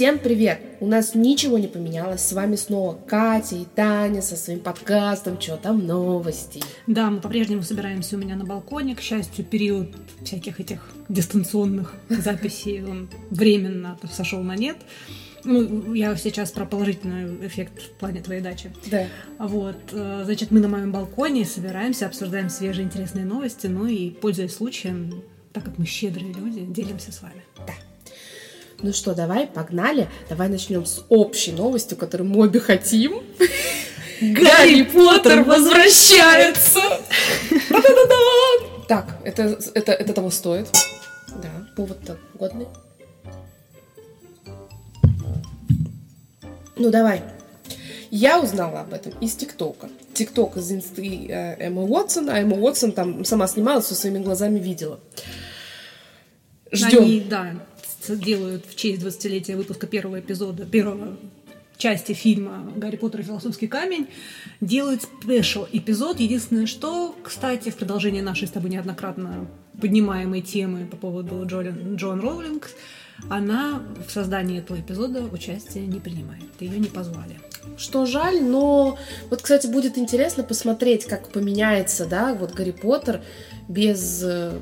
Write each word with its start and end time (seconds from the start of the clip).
Всем 0.00 0.18
привет! 0.18 0.62
У 0.80 0.86
нас 0.86 1.14
ничего 1.14 1.58
не 1.58 1.66
поменялось. 1.68 2.22
С 2.22 2.32
вами 2.32 2.56
снова 2.56 2.98
Катя 3.06 3.56
и 3.56 3.66
Таня 3.66 4.22
со 4.22 4.34
своим 4.34 4.60
подкастом 4.60 5.36
«Чё 5.36 5.58
там 5.58 5.86
новости?». 5.86 6.62
Да, 6.86 7.10
мы 7.10 7.20
по-прежнему 7.20 7.60
собираемся 7.62 8.16
у 8.16 8.18
меня 8.18 8.34
на 8.34 8.46
балконе. 8.46 8.96
К 8.96 9.02
счастью, 9.02 9.44
период 9.44 9.94
всяких 10.24 10.58
этих 10.58 10.90
дистанционных 11.10 11.92
записей, 12.08 12.82
он 12.82 13.10
временно 13.28 13.98
сошел 14.10 14.42
на 14.42 14.56
нет. 14.56 14.78
Ну, 15.44 15.92
я 15.92 16.16
сейчас 16.16 16.50
про 16.50 16.64
положительный 16.64 17.46
эффект 17.46 17.82
в 17.82 17.90
плане 17.98 18.22
твоей 18.22 18.40
дачи. 18.40 18.72
Да. 18.90 19.06
Вот, 19.38 19.76
э, 19.92 20.22
значит, 20.24 20.50
мы 20.50 20.60
на 20.60 20.68
моем 20.68 20.92
балконе 20.92 21.44
собираемся, 21.44 22.06
обсуждаем 22.06 22.48
свежие 22.48 22.86
интересные 22.86 23.26
новости, 23.26 23.66
ну 23.66 23.84
и, 23.84 24.08
пользуясь 24.08 24.54
случаем, 24.54 25.22
так 25.52 25.64
как 25.64 25.76
мы 25.76 25.84
щедрые 25.84 26.32
люди, 26.32 26.64
делимся 26.64 27.12
с 27.12 27.20
вами. 27.20 27.42
Да. 27.66 27.74
Ну 28.82 28.92
что, 28.92 29.14
давай, 29.14 29.46
погнали. 29.46 30.08
Давай 30.28 30.48
начнем 30.48 30.86
с 30.86 31.04
общей 31.08 31.52
новостью, 31.52 31.98
которую 31.98 32.30
мы 32.30 32.44
обе 32.44 32.60
хотим. 32.60 33.22
Гарри 34.20 34.82
Поттер 34.82 35.44
возвращается! 35.44 36.80
Так, 38.88 39.18
это, 39.24 39.58
это, 39.74 39.92
это 39.92 40.12
того 40.12 40.30
стоит. 40.30 40.68
Да, 41.28 41.66
повод-то 41.76 42.18
годный. 42.34 42.66
Ну 46.76 46.90
давай. 46.90 47.22
Я 48.10 48.40
узнала 48.40 48.80
об 48.80 48.92
этом 48.92 49.12
из 49.20 49.36
ТикТока. 49.36 49.88
ТикТок 50.14 50.56
из 50.56 50.72
инсты 50.72 51.28
э, 51.28 51.56
Эмма 51.68 51.82
Уотсон, 51.82 52.28
а 52.30 52.40
Эмма 52.40 52.56
Уотсон 52.56 52.92
там 52.92 53.24
сама 53.24 53.46
снималась, 53.46 53.84
все 53.84 53.94
своими 53.94 54.18
глазами 54.18 54.58
видела. 54.58 54.98
Ждем. 56.72 57.02
Они, 57.02 57.20
да, 57.20 57.54
делают 58.08 58.66
в 58.66 58.76
честь 58.76 59.02
20-летия 59.02 59.56
выпуска 59.56 59.86
первого 59.86 60.20
эпизода, 60.20 60.64
первого 60.64 61.16
части 61.80 62.12
фильма 62.12 62.70
«Гарри 62.76 62.96
Поттер 62.96 63.20
и 63.20 63.22
философский 63.24 63.66
камень» 63.66 64.08
делают 64.60 65.02
спешл 65.02 65.66
эпизод. 65.72 66.20
Единственное, 66.20 66.66
что, 66.66 67.16
кстати, 67.22 67.70
в 67.70 67.76
продолжении 67.76 68.20
нашей 68.20 68.46
с 68.46 68.50
тобой 68.50 68.70
неоднократно 68.70 69.46
поднимаемой 69.80 70.42
темы 70.42 70.86
по 70.86 70.96
поводу 70.96 71.44
Джолин, 71.46 71.96
Джон 71.96 72.20
Роулинг, 72.20 72.70
она 73.28 73.82
в 74.06 74.10
создании 74.10 74.58
этого 74.58 74.78
эпизода 74.78 75.22
участие 75.22 75.86
не 75.86 76.00
принимает. 76.00 76.44
Ее 76.60 76.78
не 76.78 76.88
позвали. 76.88 77.40
Что 77.76 78.06
жаль, 78.06 78.42
но 78.42 78.98
вот, 79.28 79.42
кстати, 79.42 79.66
будет 79.66 79.98
интересно 79.98 80.42
посмотреть, 80.42 81.04
как 81.06 81.30
поменяется, 81.30 82.06
да, 82.06 82.34
вот 82.34 82.52
Гарри 82.52 82.72
Поттер 82.72 83.22
без 83.68 84.22
э, 84.22 84.58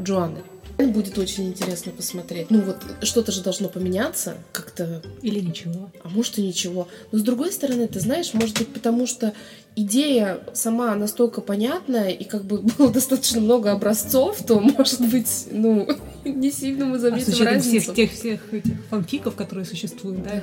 Джоанны. 0.00 0.42
Будет 0.78 1.18
очень 1.18 1.48
интересно 1.48 1.92
посмотреть. 1.92 2.50
Ну 2.50 2.62
вот 2.62 2.76
что-то 3.02 3.32
же 3.32 3.42
должно 3.42 3.68
поменяться 3.68 4.36
как-то. 4.52 5.02
Или 5.22 5.40
ничего. 5.40 5.90
А 6.04 6.08
может 6.08 6.38
и 6.38 6.42
ничего. 6.42 6.88
Но 7.10 7.18
с 7.18 7.22
другой 7.22 7.52
стороны, 7.52 7.88
ты 7.88 8.00
знаешь, 8.00 8.32
может 8.32 8.58
быть 8.58 8.68
потому 8.68 9.06
что 9.06 9.34
идея 9.74 10.40
сама 10.54 10.94
настолько 10.94 11.40
понятная 11.40 12.10
и 12.10 12.24
как 12.24 12.44
бы 12.44 12.58
было 12.78 12.90
достаточно 12.90 13.40
много 13.40 13.72
образцов, 13.72 14.42
то 14.44 14.60
может 14.60 15.00
быть, 15.00 15.46
ну, 15.50 15.88
не 16.24 16.50
сильно 16.50 16.86
мы 16.86 16.98
заметим 16.98 17.32
а 17.32 17.36
с 17.36 17.40
разницу. 17.40 17.92
всех 17.92 17.94
тех 17.94 18.12
всех 18.12 18.54
этих 18.54 18.74
фанфиков, 18.90 19.34
которые 19.34 19.64
существуют, 19.64 20.22
да? 20.22 20.42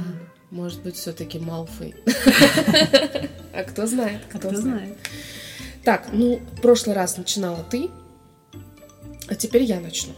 Может 0.51 0.83
быть, 0.83 0.95
все-таки 0.95 1.39
Малфой. 1.39 1.95
А 3.53 3.63
кто 3.63 3.87
знает? 3.87 4.19
Кто 4.33 4.53
знает? 4.53 4.97
Так, 5.85 6.09
ну, 6.11 6.41
в 6.57 6.61
прошлый 6.61 6.93
раз 6.93 7.15
начинала 7.15 7.65
ты, 7.71 7.89
а 9.27 9.35
теперь 9.35 9.63
я 9.63 9.79
начну. 9.79 10.13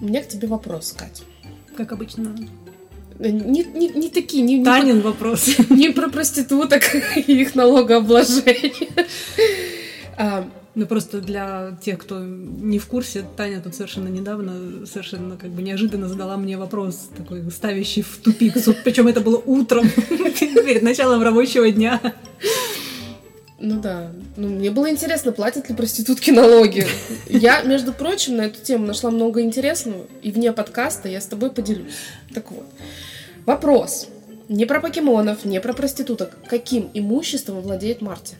У 0.00 0.06
меня 0.06 0.22
к 0.22 0.28
тебе 0.28 0.48
вопрос, 0.48 0.94
Катя. 0.96 1.22
Как 1.76 1.92
обычно. 1.92 2.36
Не, 3.18 3.64
не, 3.64 3.88
не 3.88 4.08
такие, 4.08 4.42
не, 4.42 4.58
не 4.58 4.64
Танин 4.64 5.00
про, 5.00 5.10
вопрос. 5.10 5.56
Не 5.70 5.90
про 5.90 6.08
проституток 6.08 6.82
и 7.16 7.40
их 7.40 7.54
налогообложение. 7.54 8.88
А, 10.16 10.48
ну 10.76 10.86
просто 10.86 11.20
для 11.20 11.76
тех, 11.82 11.98
кто 11.98 12.20
не 12.20 12.78
в 12.78 12.86
курсе, 12.86 13.24
Таня 13.36 13.60
тут 13.60 13.74
совершенно 13.74 14.06
недавно, 14.06 14.86
совершенно 14.86 15.36
как 15.36 15.50
бы 15.50 15.60
неожиданно 15.60 16.08
задала 16.08 16.36
мне 16.36 16.56
вопрос, 16.56 17.10
такой 17.16 17.50
ставящий 17.50 18.02
в 18.02 18.18
тупик. 18.22 18.54
Причем 18.84 19.08
это 19.08 19.20
было 19.20 19.42
утром, 19.44 19.90
перед 19.90 20.82
началом 20.82 21.20
рабочего 21.20 21.68
дня. 21.68 22.00
Ну 23.58 23.80
да. 23.80 24.10
Ну, 24.36 24.48
мне 24.48 24.70
было 24.70 24.90
интересно, 24.90 25.32
платят 25.32 25.68
ли 25.68 25.74
проститутки 25.74 26.30
налоги. 26.30 26.86
Я, 27.28 27.62
между 27.62 27.92
прочим, 27.92 28.36
на 28.36 28.42
эту 28.42 28.60
тему 28.60 28.86
нашла 28.86 29.10
много 29.10 29.42
интересного, 29.42 30.06
и 30.22 30.32
вне 30.32 30.52
подкаста 30.52 31.08
я 31.08 31.20
с 31.20 31.26
тобой 31.26 31.50
поделюсь. 31.50 31.94
Так 32.34 32.50
вот. 32.50 32.66
Вопрос. 33.46 34.08
Не 34.48 34.66
про 34.66 34.80
покемонов, 34.80 35.44
не 35.44 35.60
про 35.60 35.72
проституток. 35.72 36.36
Каким 36.48 36.90
имуществом 36.94 37.60
владеет 37.60 38.00
Марти? 38.00 38.34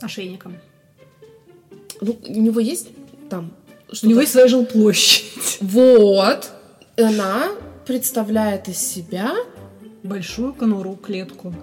Ошейником. 0.00 0.56
Ну, 2.00 2.18
у 2.26 2.40
него 2.40 2.60
есть 2.60 2.88
там 3.28 3.52
У 4.02 4.06
него 4.06 4.20
есть 4.20 4.32
своя 4.32 4.48
жилплощадь. 4.48 5.58
Вот. 5.60 6.50
Она 6.96 7.50
представляет 7.86 8.68
из 8.68 8.78
себя... 8.78 9.34
Большую 10.02 10.54
конуру, 10.54 10.96
клетку. 10.96 11.54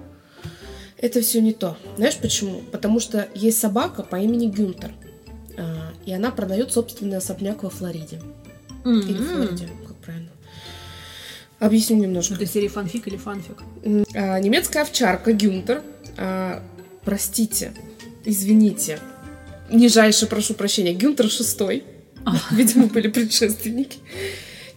Это 1.00 1.22
все 1.22 1.42
не 1.42 1.54
то. 1.54 1.78
Знаешь 1.96 2.18
почему? 2.18 2.62
Потому 2.72 3.00
что 3.00 3.28
есть 3.36 3.60
собака 3.60 4.04
по 4.04 4.16
имени 4.16 4.48
Гюнтер. 4.48 4.92
А, 5.58 5.94
и 6.06 6.12
она 6.12 6.32
продает 6.32 6.72
собственный 6.72 7.18
особняк 7.18 7.64
во 7.64 7.70
Флориде. 7.70 8.20
Mm-hmm. 8.84 9.10
Или 9.10 9.24
Флориде, 9.24 9.70
как 9.88 9.96
правильно. 9.98 10.30
Объясню 11.60 11.98
немножко. 11.98 12.34
Это 12.36 12.46
серия 12.46 12.70
фанфик 12.70 13.08
или 13.08 13.18
фанфик? 13.18 13.58
А, 14.16 14.40
немецкая 14.40 14.82
овчарка 14.82 15.34
Гюнтер. 15.34 15.84
А, 16.18 16.64
простите, 17.04 17.74
извините. 18.26 19.00
Нижайше 19.70 20.26
прошу 20.26 20.56
прощения. 20.56 20.94
Гюнтер 20.94 21.30
шестой. 21.30 21.84
Видимо, 22.52 22.88
были 22.88 23.08
предшественники 23.08 24.00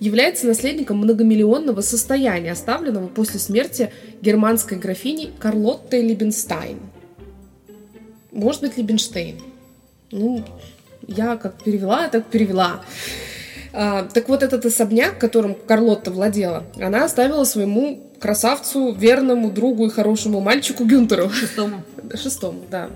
является 0.01 0.47
наследником 0.47 0.99
многомиллионного 0.99 1.83
состояния, 1.83 2.53
оставленного 2.53 3.07
после 3.07 3.39
смерти 3.39 3.93
германской 4.21 4.79
графини 4.79 5.31
Карлотты 5.39 6.01
Либенстайн. 6.01 6.81
Может 8.33 8.63
быть, 8.63 8.77
Либенштейн. 8.77 9.41
Ну, 10.11 10.45
я 11.07 11.37
как 11.37 11.63
перевела, 11.63 12.09
так 12.09 12.27
перевела. 12.27 12.83
А, 13.73 14.05
так 14.05 14.29
вот, 14.29 14.43
этот 14.43 14.65
особняк, 14.65 15.19
которым 15.19 15.55
Карлотта 15.55 16.11
владела, 16.11 16.65
она 16.81 17.05
оставила 17.05 17.45
своему 17.45 18.11
красавцу, 18.21 18.93
верному 18.93 19.51
другу 19.51 19.87
и 19.87 19.91
хорошему 19.91 20.41
мальчику 20.41 20.85
Гюнтеру. 20.85 21.31
Шестому. 21.31 21.83
Шестому, 22.15 22.61
да. 22.71 22.91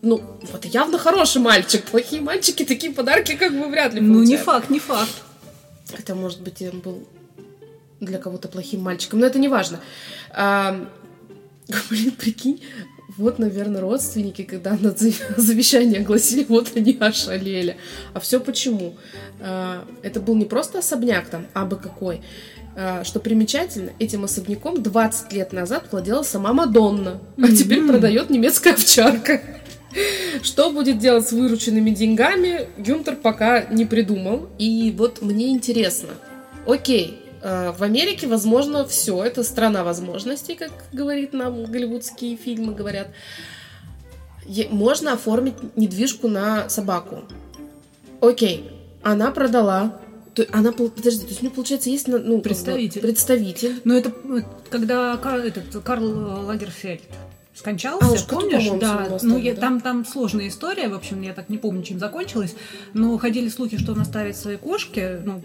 Ну, 0.00 0.22
вот 0.52 0.64
явно 0.64 0.98
хороший 0.98 1.42
мальчик. 1.42 1.82
Плохие 1.84 2.22
мальчики 2.22 2.64
такие 2.64 2.92
подарки 2.92 3.36
как 3.36 3.52
бы 3.52 3.66
вряд 3.66 3.94
ли 3.94 4.00
получают. 4.00 4.18
Ну, 4.18 4.22
не 4.22 4.36
факт, 4.36 4.70
не 4.70 4.78
факт. 4.78 5.10
Хотя, 5.94 6.14
может 6.14 6.40
быть, 6.42 6.62
он 6.62 6.80
был 6.80 7.08
для 8.00 8.18
кого-то 8.18 8.48
плохим 8.48 8.82
мальчиком, 8.82 9.20
но 9.20 9.26
это 9.26 9.38
не 9.38 9.48
важно. 9.48 9.80
А, 10.30 10.88
блин, 11.90 12.12
прикинь, 12.12 12.62
вот, 13.16 13.38
наверное, 13.38 13.80
родственники, 13.80 14.42
когда 14.42 14.76
на 14.80 14.90
завещание 15.36 16.00
огласили, 16.00 16.44
вот 16.48 16.72
они 16.76 16.96
ошалели. 17.00 17.76
А 18.14 18.20
все 18.20 18.38
почему? 18.40 18.96
А, 19.40 19.84
это 20.02 20.20
был 20.20 20.36
не 20.36 20.44
просто 20.44 20.78
особняк 20.78 21.28
там, 21.28 21.46
а 21.54 21.64
бы 21.64 21.76
какой. 21.76 22.22
А, 22.76 23.02
что 23.02 23.18
примечательно, 23.18 23.90
этим 23.98 24.24
особняком 24.24 24.82
20 24.82 25.32
лет 25.32 25.52
назад 25.52 25.88
владела 25.90 26.22
сама 26.22 26.52
Мадонна, 26.52 27.20
а 27.36 27.48
теперь 27.48 27.84
продает 27.84 28.30
немецкая 28.30 28.74
овчарка. 28.74 29.42
Что 30.42 30.70
будет 30.70 30.98
делать 30.98 31.26
с 31.26 31.32
вырученными 31.32 31.90
деньгами, 31.90 32.68
Гюнтер 32.76 33.16
пока 33.16 33.64
не 33.64 33.86
придумал. 33.86 34.48
И 34.58 34.94
вот 34.96 35.22
мне 35.22 35.48
интересно. 35.50 36.10
Окей, 36.66 37.20
э, 37.42 37.72
в 37.72 37.82
Америке, 37.82 38.26
возможно, 38.26 38.86
все. 38.86 39.22
Это 39.24 39.42
страна 39.42 39.84
возможностей, 39.84 40.54
как 40.54 40.72
говорит 40.92 41.32
нам 41.32 41.64
голливудские 41.64 42.36
фильмы 42.36 42.74
говорят. 42.74 43.08
Можно 44.70 45.12
оформить 45.12 45.76
недвижку 45.76 46.28
на 46.28 46.68
собаку. 46.68 47.24
Окей, 48.20 48.70
она 49.02 49.30
продала 49.30 50.00
то, 50.34 50.46
она, 50.52 50.70
подожди, 50.70 51.22
то 51.22 51.28
есть 51.28 51.40
у 51.40 51.44
нее, 51.46 51.54
получается, 51.54 51.90
есть 51.90 52.06
ну, 52.06 52.40
представитель. 52.40 53.00
представитель. 53.00 53.80
Но 53.84 53.94
это 53.94 54.12
когда 54.70 55.18
этот 55.44 55.82
Карл 55.82 56.46
Лагерфельд 56.46 57.02
скончался, 57.58 58.24
а, 58.24 58.28
помнишь? 58.28 58.68
Да, 58.80 59.18
ну 59.22 59.36
я, 59.36 59.54
да? 59.54 59.60
там 59.60 59.80
там 59.80 60.06
сложная 60.06 60.48
история, 60.48 60.88
в 60.88 60.94
общем, 60.94 61.20
я 61.22 61.34
так 61.34 61.48
не 61.48 61.58
помню, 61.58 61.82
чем 61.82 61.98
закончилась, 61.98 62.54
но 62.94 63.18
ходили 63.18 63.48
слухи, 63.48 63.76
что 63.78 63.92
он 63.92 64.00
оставит 64.00 64.36
своей 64.36 64.58
кошке, 64.58 65.20
ну 65.24 65.42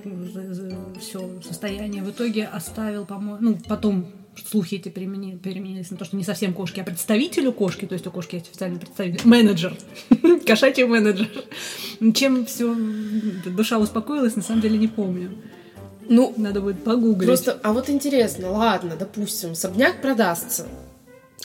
все 1.00 1.42
состояние, 1.45 2.04
в 2.04 2.12
итоге 2.12 2.45
оставил, 2.45 3.06
по-моему, 3.06 3.38
ну 3.42 3.57
потом 3.68 4.06
слухи 4.50 4.75
эти 4.75 4.89
переменили, 4.89 5.38
переменились 5.38 5.92
на 5.92 5.98
то, 5.98 6.06
что 6.06 6.15
не 6.15 6.24
совсем 6.24 6.54
кошки, 6.54 6.80
а 6.80 6.83
представителю 6.83 7.51
кошки, 7.51 7.86
то 7.86 7.94
есть 7.94 8.06
у 8.06 8.12
кошки 8.12 8.36
есть 8.36 8.50
официальный 8.50 8.80
представитель, 8.80 9.27
менеджер, 9.27 9.75
кошачий 10.45 10.86
менеджер. 10.86 11.30
Чем 12.13 12.45
все 12.45 12.75
душа 13.45 13.80
успокоилась, 13.80 14.36
на 14.36 14.42
самом 14.42 14.62
деле 14.62 14.77
не 14.77 14.88
помню. 14.88 15.31
Ну, 16.10 16.33
надо 16.36 16.62
будет 16.62 16.83
погуглить. 16.83 17.27
Просто, 17.27 17.60
а 17.63 17.71
вот 17.71 17.89
интересно, 17.89 18.51
ладно, 18.51 18.95
допустим, 18.98 19.51
особняк 19.51 20.01
продастся. 20.01 20.68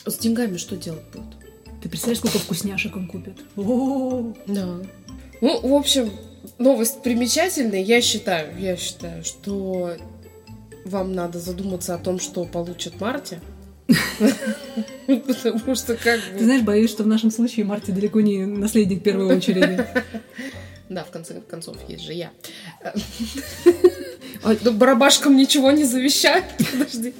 С 0.05 0.17
деньгами 0.17 0.57
что 0.57 0.75
делать 0.75 1.03
будут? 1.13 1.35
Ты 1.81 1.89
представляешь, 1.89 2.19
сколько 2.19 2.39
вкусняшек 2.39 2.95
он 2.95 3.07
купит? 3.07 3.39
О-о-о. 3.55 4.33
Да. 4.47 4.79
Ну, 5.41 5.67
в 5.67 5.73
общем, 5.73 6.11
новость 6.57 7.01
примечательная. 7.01 7.81
Я 7.81 8.01
считаю, 8.01 8.59
я 8.59 8.75
считаю, 8.75 9.23
что 9.23 9.95
вам 10.85 11.13
надо 11.13 11.39
задуматься 11.39 11.95
о 11.95 11.97
том, 11.97 12.19
что 12.19 12.43
получит 12.45 12.99
Марти. 12.99 13.39
Потому 15.07 15.75
что 15.75 15.95
как 15.95 16.19
бы... 16.19 16.37
Ты 16.37 16.43
знаешь, 16.43 16.61
боюсь, 16.61 16.91
что 16.91 17.03
в 17.03 17.07
нашем 17.07 17.31
случае 17.31 17.65
Марти 17.65 17.91
далеко 17.91 18.21
не 18.21 18.45
наследник 18.45 19.03
первой 19.03 19.37
очереди. 19.37 19.85
Да, 20.89 21.03
в 21.03 21.11
конце 21.11 21.39
концов, 21.41 21.77
есть 21.87 22.03
же 22.03 22.13
я. 22.13 22.31
Ну, 24.63 24.71
барабашкам 24.71 25.37
ничего 25.37 25.69
не 25.69 25.83
завещаю. 25.83 26.43
Подожди. 26.71 27.13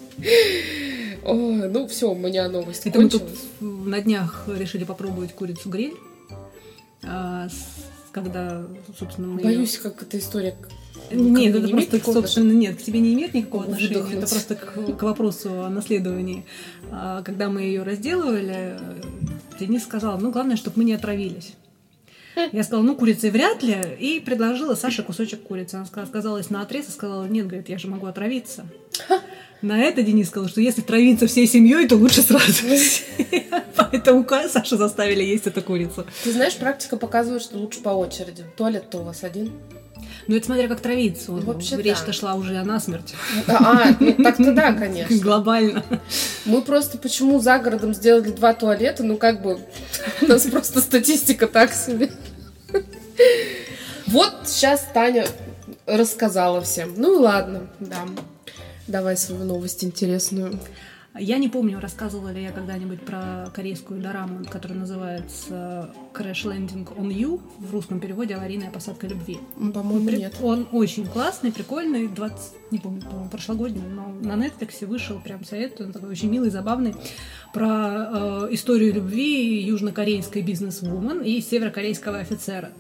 Ой, 1.32 1.70
ну 1.70 1.88
все, 1.88 2.12
у 2.12 2.16
меня 2.16 2.50
новость 2.50 2.86
Это 2.86 3.00
мы 3.00 3.10
тут 3.10 3.24
на 3.60 4.02
днях 4.02 4.46
решили 4.48 4.84
попробовать 4.84 5.34
курицу 5.34 5.70
гриль. 5.70 5.96
А, 7.04 7.48
когда, 8.12 8.66
собственно, 8.98 9.28
мы 9.28 9.42
Боюсь, 9.42 9.78
как 9.78 10.02
эта 10.02 10.18
история 10.18 10.56
нет, 11.12 11.56
это 11.56 11.66
не 11.66 11.72
просто, 11.72 12.00
собственно, 12.12 12.52
нет, 12.52 12.78
к 12.78 12.82
тебе 12.84 13.00
не 13.00 13.14
имеет 13.14 13.34
никакого 13.34 13.64
отношения. 13.64 14.04
Это 14.14 14.28
просто 14.28 14.56
к, 14.56 14.98
к 14.98 15.04
вопросу 15.04 15.64
о 15.64 15.70
наследовании. 15.70 16.46
А, 16.92 17.24
когда 17.24 17.50
мы 17.50 17.62
ее 17.62 17.84
разделывали, 17.84 18.78
Денис 19.60 19.84
сказал, 19.84 20.20
ну, 20.20 20.32
главное, 20.32 20.56
чтобы 20.56 20.78
мы 20.78 20.84
не 20.84 20.94
отравились. 20.94 21.54
Я 22.52 22.64
сказала, 22.64 22.84
ну, 22.84 22.96
курицы 22.96 23.32
вряд 23.32 23.64
ли, 23.64 23.78
и 24.00 24.20
предложила 24.20 24.76
Саше 24.76 25.04
кусочек 25.04 25.42
курицы. 25.44 25.76
Она 25.76 25.86
сказала, 25.86 26.08
сказалась 26.08 26.50
на 26.50 26.62
отрез 26.62 26.88
и 26.88 26.92
сказала, 26.92 27.26
нет, 27.26 27.48
говорит, 27.48 27.70
я 27.70 27.78
же 27.78 27.88
могу 27.88 28.06
отравиться. 28.06 28.66
На 29.62 29.82
это 29.82 30.02
Денис 30.04 30.28
сказал, 30.28 30.48
что 30.48 30.62
если 30.62 30.82
травиться 30.82 31.28
всей 31.28 31.46
семьей, 31.46 31.88
то 31.88 31.96
лучше 31.98 32.22
сразу. 32.22 32.64
Поэтому 33.76 34.26
Сашу 34.48 34.78
заставили 34.78 35.24
есть 35.24 35.48
эту 35.48 35.62
курицу. 35.62 36.06
Ты 36.24 36.32
знаешь, 36.32 36.56
практика 36.56 36.96
показывает, 36.96 37.42
что 37.42 37.58
лучше 37.58 37.82
по 37.82 37.90
очереди. 37.90 38.46
Туалет-то 38.56 39.00
у 39.00 39.04
вас 39.04 39.24
один. 39.24 39.52
Ну, 40.28 40.36
это 40.36 40.46
смотря 40.46 40.68
как 40.68 40.80
травиться. 40.80 41.32
Вообще 41.32 41.76
Речь-то 41.78 42.08
да. 42.08 42.14
шла 42.14 42.36
уже 42.36 42.56
о 42.56 42.64
насмерть. 42.64 43.16
А, 43.48 43.96
ну 44.00 44.14
так-то 44.14 44.54
да, 44.54 44.74
конечно. 44.80 45.18
Глобально. 45.18 45.84
Мы 46.46 46.62
просто 46.62 46.98
почему 46.98 47.40
за 47.40 47.58
городом 47.60 47.94
сделали 47.94 48.30
два 48.30 48.54
туалета, 48.54 49.04
ну 49.04 49.18
как 49.18 49.42
бы 49.42 49.60
у 50.22 50.26
нас 50.28 50.44
просто 50.44 50.82
статистика 50.82 51.48
так 51.48 51.74
себе. 51.74 52.12
Вот 54.08 54.34
сейчас 54.46 54.88
Таня 54.94 55.26
рассказала 55.86 56.62
всем. 56.62 56.94
Ну 56.96 57.16
ладно, 57.20 57.68
да. 57.80 58.06
Давай 58.90 59.18
свою 59.18 59.44
новость 59.44 59.84
интересную. 59.84 60.60
Я 61.20 61.38
не 61.38 61.48
помню, 61.48 61.80
рассказывала 61.80 62.30
ли 62.30 62.42
я 62.42 62.52
когда-нибудь 62.52 63.02
про 63.02 63.52
корейскую 63.54 64.02
дораму, 64.02 64.44
которая 64.46 64.80
называется 64.80 65.94
Crash 66.12 66.46
Landing 66.46 66.88
on 66.98 67.10
You, 67.10 67.40
в 67.60 67.72
русском 67.72 68.00
переводе 68.00 68.34
«Аварийная 68.34 68.72
посадка 68.72 69.06
любви». 69.06 69.38
По-моему, 69.56 70.10
нет. 70.10 70.36
Он 70.42 70.68
очень 70.72 71.06
классный, 71.06 71.52
прикольный, 71.52 72.08
20, 72.08 72.72
не 72.72 72.80
помню, 72.80 73.02
по-моему, 73.02 73.30
прошлогодний, 73.30 73.82
но 73.82 74.08
на 74.08 74.44
Netflix 74.44 74.84
вышел, 74.88 75.20
прям 75.20 75.44
советую, 75.46 75.88
он 75.88 75.94
такой 75.94 76.10
очень 76.10 76.30
милый, 76.30 76.50
забавный, 76.50 76.96
про 77.54 78.48
э, 78.48 78.48
историю 78.54 78.94
любви 78.94 79.62
южнокорейской 79.62 80.42
бизнес-вумен 80.42 81.22
и 81.22 81.42
северокорейского 81.42 82.20
офицера. 82.20 82.72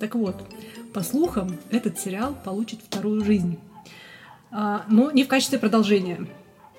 Так 0.00 0.14
вот, 0.14 0.36
по 0.94 1.02
слухам, 1.02 1.58
этот 1.70 1.98
сериал 1.98 2.34
получит 2.44 2.80
вторую 2.80 3.22
жизнь. 3.24 3.58
А, 4.52 4.84
но 4.88 5.10
не 5.10 5.24
в 5.24 5.28
качестве 5.28 5.58
продолжения. 5.58 6.26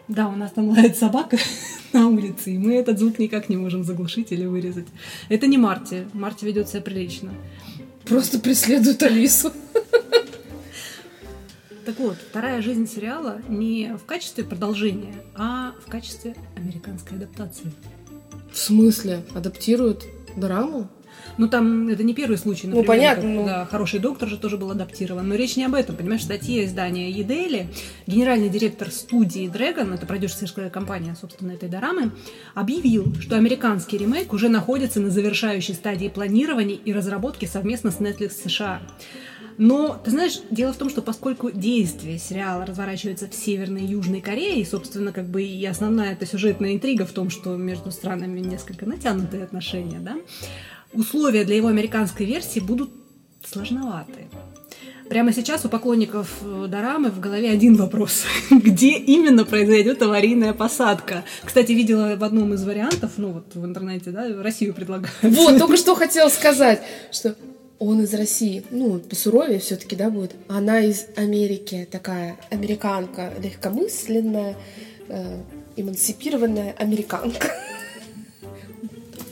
Да, 0.08 0.28
у 0.28 0.36
нас 0.36 0.52
там 0.52 0.70
лает 0.70 0.96
собака 0.96 1.38
на 1.94 2.08
улице, 2.08 2.54
и 2.54 2.58
мы 2.58 2.76
этот 2.76 3.00
звук 3.00 3.20
никак 3.20 3.50
не 3.50 3.58
можем 3.58 3.84
заглушить 3.84 4.32
или 4.32 4.46
вырезать. 4.46 4.88
Это 5.30 5.48
не 5.48 5.58
Марти. 5.58 6.08
Марти 6.14 6.46
ведет 6.46 6.70
себя 6.70 6.82
прилично. 6.82 7.34
Просто 8.06 8.40
преследует 8.40 9.02
Алису. 9.02 9.52
Так 11.86 12.00
вот, 12.00 12.16
вторая 12.30 12.62
жизнь 12.62 12.88
сериала 12.88 13.42
не 13.50 13.98
в 14.02 14.06
качестве 14.06 14.46
продолжения, 14.46 15.16
а 15.36 15.74
в 15.86 15.90
качестве 15.90 16.36
американской 16.56 17.18
адаптации. 17.18 17.74
В 18.52 18.58
смысле? 18.58 19.26
Адаптируют 19.34 20.06
драму? 20.38 20.88
Ну, 21.38 21.48
там 21.48 21.88
это 21.88 22.04
не 22.04 22.14
первый 22.14 22.38
случай, 22.38 22.68
ну, 22.68 22.78
например, 22.78 22.86
ну, 22.86 22.88
понятно, 22.88 23.22
как, 23.24 23.32
ну... 23.32 23.46
да, 23.46 23.66
«Хороший 23.66 24.00
доктор» 24.00 24.30
же 24.30 24.38
тоже 24.38 24.58
был 24.58 24.72
адаптирован. 24.72 25.28
Но 25.28 25.36
речь 25.36 25.56
не 25.56 25.66
об 25.66 25.76
этом, 25.76 25.96
понимаешь, 25.96 26.22
в 26.22 26.26
статье 26.26 26.66
издания 26.66 27.10
Едели 27.10 27.68
генеральный 28.08 28.50
директор 28.50 28.92
студии 28.92 29.50
Dragon, 29.50 29.94
это 29.94 30.06
продюсерская 30.06 30.70
компания, 30.70 31.16
собственно, 31.20 31.52
этой 31.52 31.70
дорамы, 31.70 32.12
объявил, 32.54 33.14
что 33.20 33.36
американский 33.36 33.98
ремейк 33.98 34.34
уже 34.34 34.50
находится 34.50 35.00
на 35.00 35.10
завершающей 35.10 35.74
стадии 35.74 36.08
планирования 36.08 36.76
и 36.76 36.94
разработки 36.94 37.46
совместно 37.46 37.92
с 37.92 37.98
Netflix 38.00 38.32
США. 38.46 38.82
Но, 39.58 40.00
ты 40.04 40.12
знаешь, 40.12 40.42
дело 40.50 40.74
в 40.74 40.78
том, 40.78 40.90
что 40.90 41.02
поскольку 41.02 41.52
действие 41.52 42.18
сериала 42.18 42.66
разворачивается 42.66 43.28
в 43.28 43.34
Северной 43.34 43.82
и 43.82 43.88
Южной 43.88 44.22
Корее, 44.22 44.60
и, 44.62 44.66
собственно, 44.66 45.12
как 45.12 45.28
бы 45.28 45.44
и 45.44 45.66
основная 45.66 46.14
эта 46.14 46.26
сюжетная 46.26 46.74
интрига 46.74 47.06
в 47.06 47.12
том, 47.12 47.30
что 47.30 47.56
между 47.56 47.92
странами 47.92 48.40
несколько 48.40 48.86
натянутые 48.86 49.44
отношения, 49.44 50.00
да, 50.00 50.18
условия 50.94 51.44
для 51.44 51.56
его 51.56 51.68
американской 51.68 52.26
версии 52.26 52.60
будут 52.60 52.92
сложноваты. 53.44 54.28
Прямо 55.10 55.34
сейчас 55.34 55.66
у 55.66 55.70
поклонников 55.70 56.28
э, 56.42 56.68
Дорамы 56.70 57.12
в 57.12 57.20
голове 57.20 57.52
один 57.52 57.76
вопрос. 57.76 58.24
Где 58.50 58.98
именно 58.98 59.46
произойдет 59.46 60.02
аварийная 60.02 60.54
посадка? 60.54 61.24
Кстати, 61.44 61.74
видела 61.74 62.16
в 62.16 62.24
одном 62.24 62.54
из 62.54 62.64
вариантов, 62.64 63.12
ну 63.18 63.34
вот 63.34 63.54
в 63.54 63.66
интернете, 63.66 64.12
да, 64.12 64.42
Россию 64.42 64.74
предлагают. 64.74 65.14
Вот, 65.22 65.60
только 65.60 65.78
что 65.78 65.94
хотела 65.96 66.30
сказать, 66.30 66.82
что 67.12 67.36
он 67.84 68.02
из 68.02 68.14
России, 68.14 68.64
ну, 68.72 69.00
посуровее 69.00 69.60
все-таки, 69.60 69.96
да, 69.96 70.10
будет. 70.10 70.34
Она 70.48 70.80
из 70.80 71.08
Америки, 71.16 71.88
такая 71.90 72.38
американка, 72.50 73.34
легкомысленная, 73.42 74.56
э, 75.10 75.42
эмансипированная 75.76 76.74
американка. 76.78 77.52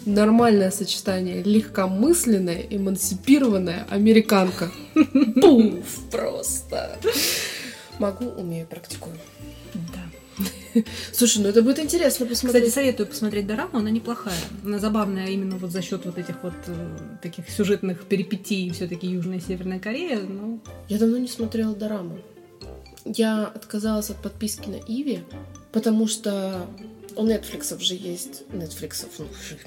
Нормальное 0.06 0.71
сочетание. 0.71 1.44
Легкомысленная, 1.44 2.66
эмансипированная 2.69 3.85
американка. 3.90 4.71
Пуф, 5.42 6.09
просто. 6.11 6.97
Могу, 7.99 8.25
умею, 8.25 8.66
практикую. 8.68 9.16
Слушай, 11.14 11.44
ну 11.44 11.50
это 11.50 11.61
будет 11.61 11.80
интересно 11.80 12.26
посмотреть. 12.26 12.66
Кстати, 12.66 12.73
советую 12.73 13.07
посмотреть 13.07 13.47
дораму, 13.47 13.80
она 13.80 13.90
неплохая. 13.90 14.38
Она 14.64 14.80
забавная 14.80 15.28
именно 15.28 15.57
вот 15.57 15.71
за 15.71 15.81
счет 15.81 16.06
вот 16.06 16.18
этих 16.18 16.42
вот 16.44 16.54
э, 16.68 16.97
таких 17.21 17.50
сюжетных 17.50 18.06
перипетий 18.06 18.71
все-таки 18.71 19.07
Южная 19.07 19.38
и 19.38 19.42
Северная 19.42 19.80
Корея. 19.80 20.19
Ну... 20.21 20.59
Я 20.90 20.97
давно 20.97 21.18
не 21.18 21.28
смотрела 21.28 21.76
дораму. 21.76 22.18
Я 23.06 23.45
отказалась 23.45 24.09
от 24.09 24.18
подписки 24.18 24.69
на 24.69 24.76
Иви, 24.76 25.23
потому 25.71 26.07
что 26.07 26.68
у 27.16 27.26
Netflix 27.26 27.80
же 27.80 27.95
есть 27.95 28.44
Netflix, 28.52 29.06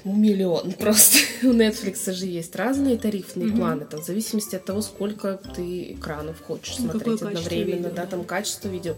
ну, 0.03 0.13
миллион 0.13 0.73
просто. 0.73 1.19
у 1.47 1.51
Netflix 1.51 2.11
же 2.11 2.25
есть 2.25 2.55
разные 2.55 2.97
тарифные 2.97 3.47
mm-hmm. 3.47 3.57
планы, 3.57 3.85
там, 3.85 4.01
в 4.01 4.05
зависимости 4.05 4.55
от 4.55 4.65
того, 4.65 4.81
сколько 4.81 5.39
ты 5.55 5.93
экранов 5.93 6.41
хочешь 6.41 6.77
ну, 6.79 6.91
смотреть 6.91 7.21
одновременно, 7.21 7.75
видео, 7.75 7.89
да, 7.89 8.03
да, 8.03 8.05
там 8.07 8.23
качество 8.23 8.67
видео 8.67 8.95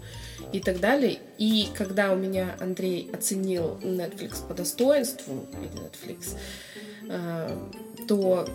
и 0.54 0.60
так 0.60 0.80
далее. 0.80 1.20
И 1.38 1.68
когда 1.76 2.12
у 2.12 2.16
меня 2.16 2.56
Андрей 2.60 3.10
оценил 3.14 3.78
Netflix 3.82 4.48
по 4.48 4.54
достоинству, 4.54 5.46
или 5.62 5.72
Netflix, 5.84 6.36
э, 7.10 7.50
то 8.08 8.48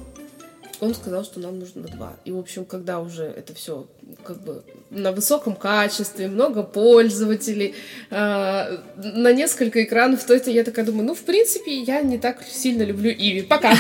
он 0.81 0.95
сказал, 0.97 1.25
что 1.25 1.39
нам 1.39 1.61
нужно 1.61 1.83
два. 1.83 2.17
И, 2.25 2.33
в 2.33 2.39
общем, 2.39 2.65
когда 2.65 2.99
уже 2.99 3.23
это 3.23 3.55
все 3.55 3.87
как 4.25 4.43
бы 4.43 4.65
на 4.91 5.13
высоком 5.13 5.55
качестве, 5.55 6.27
много 6.27 6.65
пользователей, 6.65 7.77
э, 8.11 8.79
на 8.97 9.33
несколько 9.33 9.85
экранов, 9.85 10.25
то 10.25 10.35
это 10.35 10.51
я 10.51 10.65
такая 10.65 10.85
думаю, 10.85 11.07
ну, 11.07 11.15
в 11.15 11.23
принципе, 11.23 11.83
я 11.83 12.03
не 12.03 12.19
так 12.19 12.43
сильно 12.43 12.83
люблю 12.83 13.11
Иви. 13.11 13.43
Пока. 13.43 13.75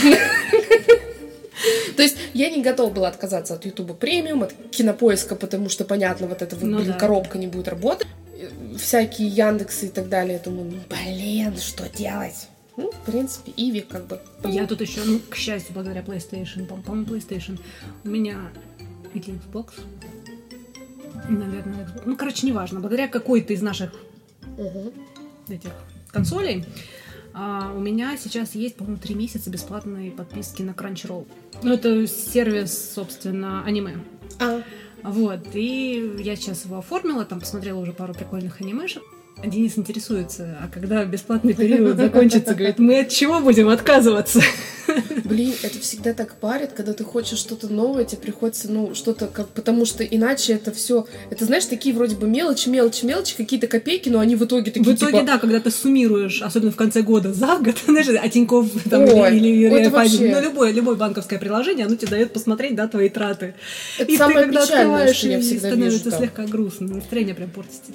То 1.96 2.02
есть 2.02 2.16
я 2.34 2.50
не 2.50 2.62
готова 2.62 2.92
была 2.92 3.08
отказаться 3.08 3.54
от 3.54 3.64
Ютуба 3.64 3.94
премиум, 3.94 4.44
от 4.44 4.54
кинопоиска, 4.70 5.36
потому 5.36 5.68
что, 5.68 5.84
понятно, 5.84 6.26
вот 6.26 6.42
эта 6.42 6.56
ну, 6.56 6.78
блин, 6.78 6.92
да. 6.92 6.98
коробка 6.98 7.38
не 7.38 7.46
будет 7.46 7.68
работать. 7.68 8.06
Всякие 8.78 9.28
Яндексы 9.28 9.86
и 9.86 9.90
так 9.90 10.08
далее. 10.08 10.34
Я 10.34 10.38
думаю, 10.40 10.72
ну, 10.72 10.78
блин, 10.88 11.56
что 11.58 11.88
делать? 11.88 12.48
Ну, 12.76 12.90
в 12.90 13.04
принципе, 13.04 13.52
Иви 13.56 13.80
как 13.80 14.06
бы... 14.06 14.20
Я 14.44 14.66
тут 14.66 14.80
еще, 14.80 15.02
ну, 15.04 15.20
к 15.28 15.36
счастью, 15.36 15.74
благодаря 15.74 16.00
PlayStation, 16.00 16.66
по-моему, 16.66 17.04
PlayStation, 17.04 17.60
у 18.04 18.08
меня 18.08 18.50
или 19.12 19.34
Xbox, 19.34 19.72
наверное, 21.28 21.84
Xbox. 21.84 22.02
ну, 22.06 22.16
короче, 22.16 22.46
неважно, 22.46 22.80
благодаря 22.80 23.08
какой-то 23.08 23.52
из 23.52 23.60
наших 23.60 23.92
угу. 24.56 24.92
этих 25.48 25.70
консолей, 26.10 26.64
а, 27.34 27.72
у 27.74 27.80
меня 27.80 28.16
сейчас 28.16 28.54
есть, 28.54 28.76
по-моему, 28.76 28.98
три 28.98 29.14
месяца 29.14 29.50
бесплатной 29.50 30.10
подписки 30.10 30.62
на 30.62 30.70
Crunchyroll. 30.70 31.26
Ну, 31.62 31.72
это 31.72 32.06
сервис, 32.06 32.92
собственно, 32.94 33.64
аниме. 33.64 33.96
А. 34.38 34.62
Вот, 35.02 35.40
и 35.54 36.14
я 36.18 36.36
сейчас 36.36 36.64
его 36.64 36.78
оформила, 36.78 37.24
там 37.24 37.40
посмотрела 37.40 37.80
уже 37.80 37.92
пару 37.92 38.14
прикольных 38.14 38.60
анимешек. 38.60 39.02
Денис 39.44 39.76
интересуется, 39.76 40.58
а 40.62 40.68
когда 40.68 41.04
бесплатный 41.04 41.54
период 41.54 41.96
закончится, 41.96 42.54
говорит, 42.54 42.78
мы 42.78 43.00
от 43.00 43.08
чего 43.08 43.40
будем 43.40 43.68
отказываться? 43.68 44.40
Блин, 45.24 45.54
это 45.62 45.78
всегда 45.78 46.12
так 46.12 46.34
парит, 46.34 46.72
когда 46.72 46.92
ты 46.92 47.04
хочешь 47.04 47.38
что-то 47.38 47.68
новое, 47.68 48.04
тебе 48.04 48.20
приходится, 48.20 48.70
ну, 48.70 48.94
что-то 48.94 49.26
как... 49.26 49.48
Потому 49.48 49.84
что 49.86 50.04
иначе 50.04 50.54
это 50.54 50.72
все... 50.72 51.06
Это, 51.30 51.44
знаешь, 51.44 51.66
такие 51.66 51.94
вроде 51.94 52.16
бы 52.16 52.28
мелочи, 52.28 52.68
мелочи, 52.68 53.04
мелочи, 53.04 53.36
какие-то 53.36 53.66
копейки, 53.66 54.08
но 54.08 54.20
они 54.20 54.36
в 54.36 54.44
итоге 54.44 54.70
такие, 54.70 54.82
В 54.82 54.96
итоге, 54.96 55.12
типа... 55.12 55.26
да, 55.26 55.38
когда 55.38 55.60
ты 55.60 55.70
суммируешь, 55.70 56.42
особенно 56.42 56.72
в 56.72 56.76
конце 56.76 57.02
года, 57.02 57.32
за 57.32 57.58
год, 57.58 57.76
знаешь, 57.86 58.08
а 58.08 58.28
Тинькофф 58.28 58.68
там, 58.88 59.02
ой, 59.02 59.36
или, 59.36 59.48
или 59.48 59.68
ой, 59.68 59.88
вообще... 59.88 60.34
ну, 60.34 60.40
любое, 60.42 60.72
любое 60.72 60.96
банковское 60.96 61.38
приложение, 61.38 61.86
оно 61.86 61.96
тебе 61.96 62.10
дает 62.10 62.32
посмотреть, 62.32 62.74
да, 62.74 62.88
твои 62.88 63.08
траты. 63.08 63.54
Это 63.98 64.10
и 64.10 64.16
самое 64.16 64.38
ты, 64.38 64.44
когда 64.46 64.66
печальное, 64.66 65.12
что 65.12 65.28
я 65.28 65.40
всегда 65.40 65.68
становится 65.68 66.04
вижу, 66.04 66.16
слегка 66.16 66.44
грустно, 66.46 66.88
настроение 66.88 67.34
прям 67.34 67.50
портится. 67.50 67.92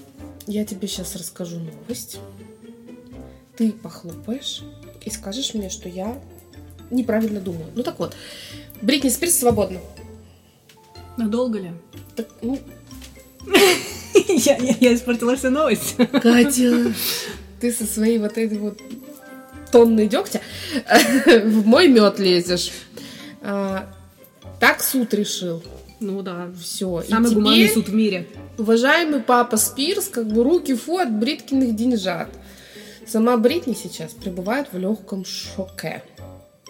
Я 0.48 0.66
тебе 0.66 0.88
сейчас 0.88 1.16
расскажу 1.16 1.60
новость. 1.60 2.20
Ты 3.58 3.72
похлопаешь 3.72 4.62
и 5.04 5.10
скажешь 5.10 5.54
мне, 5.54 5.70
что 5.70 5.90
я 5.90 6.18
неправильно 6.90 7.40
думаю. 7.40 7.68
Ну 7.76 7.84
так 7.84 8.00
вот, 8.00 8.16
Бритни 8.82 9.10
Спирс 9.10 9.36
свободна. 9.36 9.80
Надолго 11.18 11.60
ли? 11.60 11.72
Так, 12.16 12.28
ну... 12.42 12.60
я, 14.28 14.58
я, 14.58 14.76
я 14.80 14.94
испортила 14.94 15.36
всю 15.36 15.50
новость. 15.50 15.96
Катя, 15.96 16.94
ты 17.60 17.72
со 17.72 17.86
своей 17.86 18.20
вот 18.20 18.38
этой 18.38 18.58
вот 18.58 18.80
тонной 19.72 20.08
дегтя 20.08 20.42
в 21.44 21.66
мой 21.66 21.88
мед 21.88 22.20
лезешь. 22.20 22.72
А, 23.42 23.88
так 24.60 24.84
суд 24.84 25.14
решил. 25.14 25.64
Ну 26.00 26.22
да. 26.22 26.52
Все. 26.62 27.04
Самый 27.08 27.34
гуманный 27.34 27.70
суд 27.70 27.90
в 27.90 27.94
мире. 27.94 28.28
Уважаемый 28.58 29.22
папа 29.22 29.58
Спирс, 29.58 30.08
как 30.08 30.28
бы 30.28 30.44
руки 30.44 30.76
фу 30.76 30.98
от 30.98 31.12
Бриткиных 31.12 31.76
деньжат. 31.76 32.30
Сама 33.08 33.38
Бритни 33.38 33.74
сейчас 33.74 34.12
пребывает 34.12 34.68
в 34.72 34.78
легком 34.78 35.26
шоке. 35.26 36.04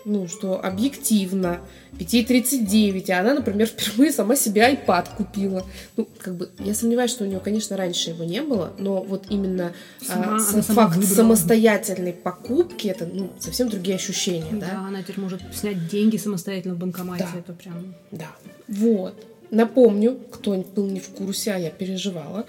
Ну, 0.10 0.30
что 0.30 0.64
объективно, 0.64 1.60
5.39, 2.00 3.12
а 3.12 3.20
она, 3.20 3.34
например, 3.34 3.68
впервые 3.68 4.14
сама 4.14 4.38
себе 4.38 4.62
iPad 4.62 5.08
купила. 5.18 5.66
Ну, 5.98 6.08
как 6.20 6.34
бы, 6.36 6.50
я 6.60 6.74
сомневаюсь, 6.74 7.12
что 7.12 7.26
у 7.26 7.28
нее, 7.28 7.42
конечно, 7.42 7.76
раньше 7.76 8.12
его 8.12 8.24
не 8.24 8.42
было, 8.42 8.72
но 8.78 9.04
вот 9.04 9.26
именно 9.30 9.74
сама, 10.02 10.38
а, 10.38 10.40
факт 10.40 10.96
выбрала. 10.96 11.14
самостоятельной 11.14 12.14
покупки, 12.14 12.88
это, 12.88 13.06
ну, 13.06 13.32
совсем 13.40 13.68
другие 13.68 13.98
ощущения, 13.98 14.54
да? 14.54 14.68
Да, 14.72 14.80
она 14.88 15.04
теперь 15.04 15.20
может 15.20 15.42
снять 15.54 15.90
деньги 15.90 16.16
самостоятельно 16.16 16.76
в 16.76 16.78
банкомате, 16.78 17.28
да. 17.34 17.40
это 17.40 17.52
прям... 17.52 17.94
Да, 18.12 18.30
вот. 18.70 19.14
Напомню, 19.52 20.18
кто 20.32 20.54
был 20.74 20.88
не 20.88 21.02
в 21.02 21.10
курсе, 21.10 21.52
а 21.52 21.58
я 21.58 21.70
переживала, 21.70 22.46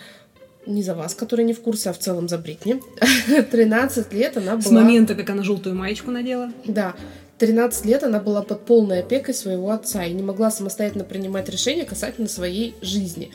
не 0.65 0.85
за 0.85 0.95
вас, 0.95 1.17
которые 1.17 1.45
не 1.45 1.55
в 1.55 1.61
курсе, 1.61 1.91
а 1.91 1.93
в 1.93 1.99
целом 1.99 2.29
за 2.29 2.39
Бритни. 2.39 2.81
13 3.51 4.13
лет 4.13 4.37
она 4.37 4.53
была... 4.53 4.63
С 4.63 4.71
момента, 4.71 5.17
как 5.17 5.29
она 5.31 5.43
желтую 5.43 5.75
маечку 5.75 6.13
надела. 6.13 6.53
Да. 6.65 6.95
13 7.39 7.85
лет 7.85 8.03
она 8.03 8.21
была 8.21 8.43
под 8.43 8.65
полной 8.65 9.01
опекой 9.01 9.35
своего 9.35 9.71
отца 9.71 10.05
и 10.05 10.13
не 10.13 10.23
могла 10.23 10.51
самостоятельно 10.51 11.05
принимать 11.05 11.49
решения 11.49 11.85
касательно 11.85 12.29
своей 12.29 12.75
жизни. 12.83 13.31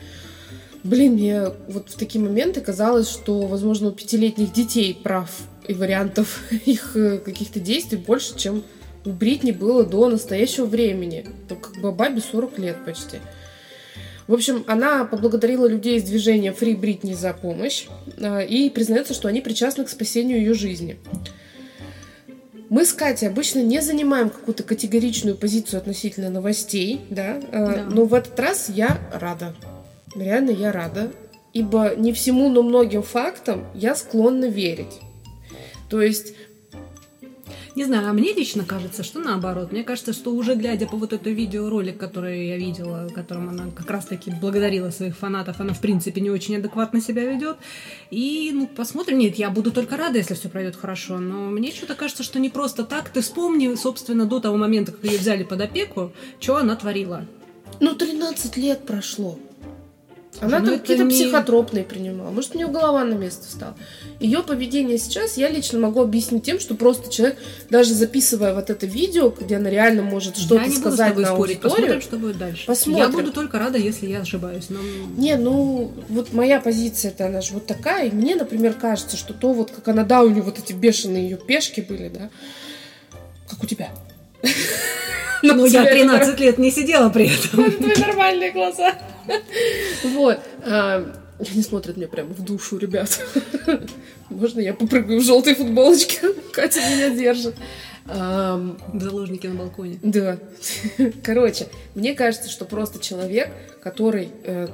Блин, 0.83 1.13
мне 1.13 1.45
вот 1.69 1.89
в 1.89 1.97
такие 1.97 2.23
моменты 2.23 2.59
казалось, 2.59 3.09
что, 3.09 3.41
возможно, 3.47 3.87
у 3.87 3.91
пятилетних 3.91 4.51
детей 4.51 4.93
прав 4.93 5.29
и 5.67 5.73
вариантов 5.73 6.41
их 6.65 6.95
э, 6.97 7.19
каких-то 7.19 7.61
действий 7.61 7.97
больше, 7.97 8.37
чем 8.37 8.63
у 9.05 9.11
Бритни 9.11 9.51
было 9.51 9.85
до 9.85 10.09
настоящего 10.09 10.65
времени. 10.65 11.25
То 11.47 11.55
как 11.55 11.77
бы 11.77 11.91
бабе 11.93 12.21
40 12.21 12.59
лет 12.59 12.77
почти. 12.85 13.17
В 14.27 14.33
общем, 14.33 14.63
она 14.67 15.03
поблагодарила 15.03 15.67
людей 15.67 15.97
из 15.97 16.03
движения 16.03 16.51
Free 16.57 16.79
Britney 16.79 17.13
за 17.13 17.33
помощь 17.33 17.87
э, 18.17 18.45
и 18.45 18.69
признается, 18.69 19.13
что 19.13 19.29
они 19.29 19.39
причастны 19.39 19.85
к 19.85 19.89
спасению 19.89 20.39
ее 20.39 20.53
жизни. 20.53 20.97
Мы 22.73 22.87
с 22.87 22.93
Катей 22.93 23.27
обычно 23.27 23.59
не 23.59 23.81
занимаем 23.81 24.31
какую-то 24.31 24.63
категоричную 24.63 25.37
позицию 25.37 25.77
относительно 25.77 26.31
новостей, 26.31 27.01
да, 27.11 27.37
э, 27.37 27.41
да. 27.51 27.83
но 27.87 28.05
в 28.05 28.15
этот 28.15 28.39
раз 28.39 28.67
я 28.67 28.97
рада. 29.13 29.53
Реально 30.15 30.49
я 30.49 30.71
рада, 30.71 31.11
ибо 31.53 31.93
не 31.95 32.13
всему, 32.13 32.49
но 32.49 32.63
многим 32.63 33.03
фактам 33.03 33.63
я 33.75 33.93
склонна 33.93 34.45
верить. 34.45 35.01
То 35.87 36.01
есть 36.01 36.33
не 37.75 37.85
знаю, 37.85 38.09
а 38.09 38.13
мне 38.13 38.33
лично 38.33 38.63
кажется, 38.65 39.03
что 39.03 39.19
наоборот. 39.19 39.71
Мне 39.71 39.83
кажется, 39.83 40.13
что 40.13 40.31
уже 40.31 40.55
глядя 40.55 40.85
по 40.85 40.97
вот 40.97 41.11
этому 41.11 41.35
видеоролик, 41.35 41.97
который 41.97 42.47
я 42.47 42.57
видела, 42.57 43.09
которым 43.13 43.49
она 43.49 43.71
как 43.75 43.89
раз-таки 43.89 44.31
благодарила 44.31 44.91
своих 44.91 45.17
фанатов, 45.17 45.59
она 45.59 45.73
в 45.73 45.81
принципе 45.81 46.21
не 46.21 46.29
очень 46.29 46.57
адекватно 46.57 47.01
себя 47.01 47.25
ведет. 47.25 47.57
И 48.11 48.51
ну 48.53 48.67
посмотрим. 48.67 49.17
Нет, 49.17 49.35
я 49.35 49.49
буду 49.49 49.71
только 49.71 49.97
рада, 49.97 50.19
если 50.19 50.35
все 50.35 50.49
пройдет 50.49 50.75
хорошо. 50.75 51.19
Но 51.19 51.49
мне 51.49 51.71
что-то 51.71 51.95
кажется, 51.95 52.23
что 52.23 52.39
не 52.39 52.49
просто 52.49 52.83
так. 52.83 53.09
Ты 53.09 53.21
вспомни, 53.21 53.73
собственно, 53.75 54.25
до 54.25 54.39
того 54.39 54.57
момента, 54.57 54.91
как 54.91 55.03
ее 55.03 55.17
взяли 55.17 55.43
под 55.43 55.61
опеку, 55.61 56.11
что 56.39 56.57
она 56.57 56.75
творила. 56.75 57.25
Ну, 57.79 57.95
13 57.95 58.55
лет 58.57 58.85
прошло. 58.85 59.39
Она 60.43 60.59
там 60.59 60.79
какие-то 60.79 61.03
не... 61.03 61.11
психотропные 61.11 61.83
принимала. 61.83 62.31
Может, 62.31 62.55
у 62.55 62.57
нее 62.57 62.67
голова 62.67 63.03
на 63.03 63.13
место 63.13 63.47
встала. 63.47 63.75
Ее 64.19 64.43
поведение 64.43 64.97
сейчас 64.97 65.37
я 65.37 65.49
лично 65.49 65.79
могу 65.79 66.01
объяснить 66.01 66.43
тем, 66.43 66.59
что 66.59 66.75
просто 66.75 67.11
человек, 67.11 67.37
даже 67.69 67.93
записывая 67.93 68.53
вот 68.53 68.69
это 68.69 68.85
видео, 68.85 69.29
где 69.29 69.57
она 69.57 69.69
реально 69.69 70.03
может 70.03 70.37
что-то 70.37 70.69
сказать 70.71 71.15
на 71.17 71.27
спорить. 71.27 71.57
аудиторию. 71.57 71.61
Посмотрим, 71.61 72.01
что 72.01 72.17
будет 72.17 72.37
дальше. 72.37 72.65
Посмотрим. 72.65 73.05
Я 73.05 73.09
буду 73.09 73.31
только 73.31 73.59
рада, 73.59 73.77
если 73.77 74.07
я 74.07 74.19
ошибаюсь. 74.21 74.69
Но... 74.69 74.79
Не, 75.17 75.35
ну, 75.35 75.91
вот 76.09 76.33
моя 76.33 76.59
позиция 76.59 77.11
это 77.11 77.27
она 77.27 77.41
же 77.41 77.53
вот 77.53 77.65
такая. 77.65 78.07
И 78.07 78.11
мне, 78.11 78.35
например, 78.35 78.73
кажется, 78.73 79.17
что 79.17 79.33
то 79.33 79.53
вот, 79.53 79.71
как 79.71 79.87
она, 79.87 80.03
да, 80.03 80.21
у 80.21 80.29
нее 80.29 80.41
вот 80.41 80.59
эти 80.59 80.73
бешеные 80.73 81.29
ее 81.29 81.37
пешки 81.37 81.81
были, 81.81 82.09
да, 82.09 82.29
как 83.49 83.63
у 83.63 83.67
тебя. 83.67 83.89
Но 85.43 85.55
ну, 85.55 85.65
я 85.65 85.85
13 85.85 86.39
лет 86.39 86.57
не 86.57 86.71
сидела 86.71 87.09
при 87.09 87.27
этом. 87.27 87.71
Твои 87.77 87.95
нормальные 87.97 88.51
глаза. 88.51 88.95
Вот. 90.03 90.39
А, 90.65 91.13
не 91.55 91.63
смотрят 91.63 91.97
мне 91.97 92.07
прямо 92.07 92.33
в 92.33 92.43
душу, 92.43 92.77
ребят. 92.77 93.19
Можно 94.29 94.59
я 94.59 94.73
попрыгаю 94.73 95.19
в 95.19 95.23
желтой 95.23 95.55
футболочке? 95.55 96.33
Катя 96.51 96.79
меня 96.79 97.09
держит. 97.09 97.55
Заложники 98.05 99.47
на 99.47 99.55
балконе. 99.55 99.99
Да. 100.01 100.37
Короче, 101.23 101.67
мне 101.95 102.13
кажется, 102.13 102.49
что 102.49 102.65
просто 102.65 102.99
человек, 102.99 103.49
который 103.81 104.29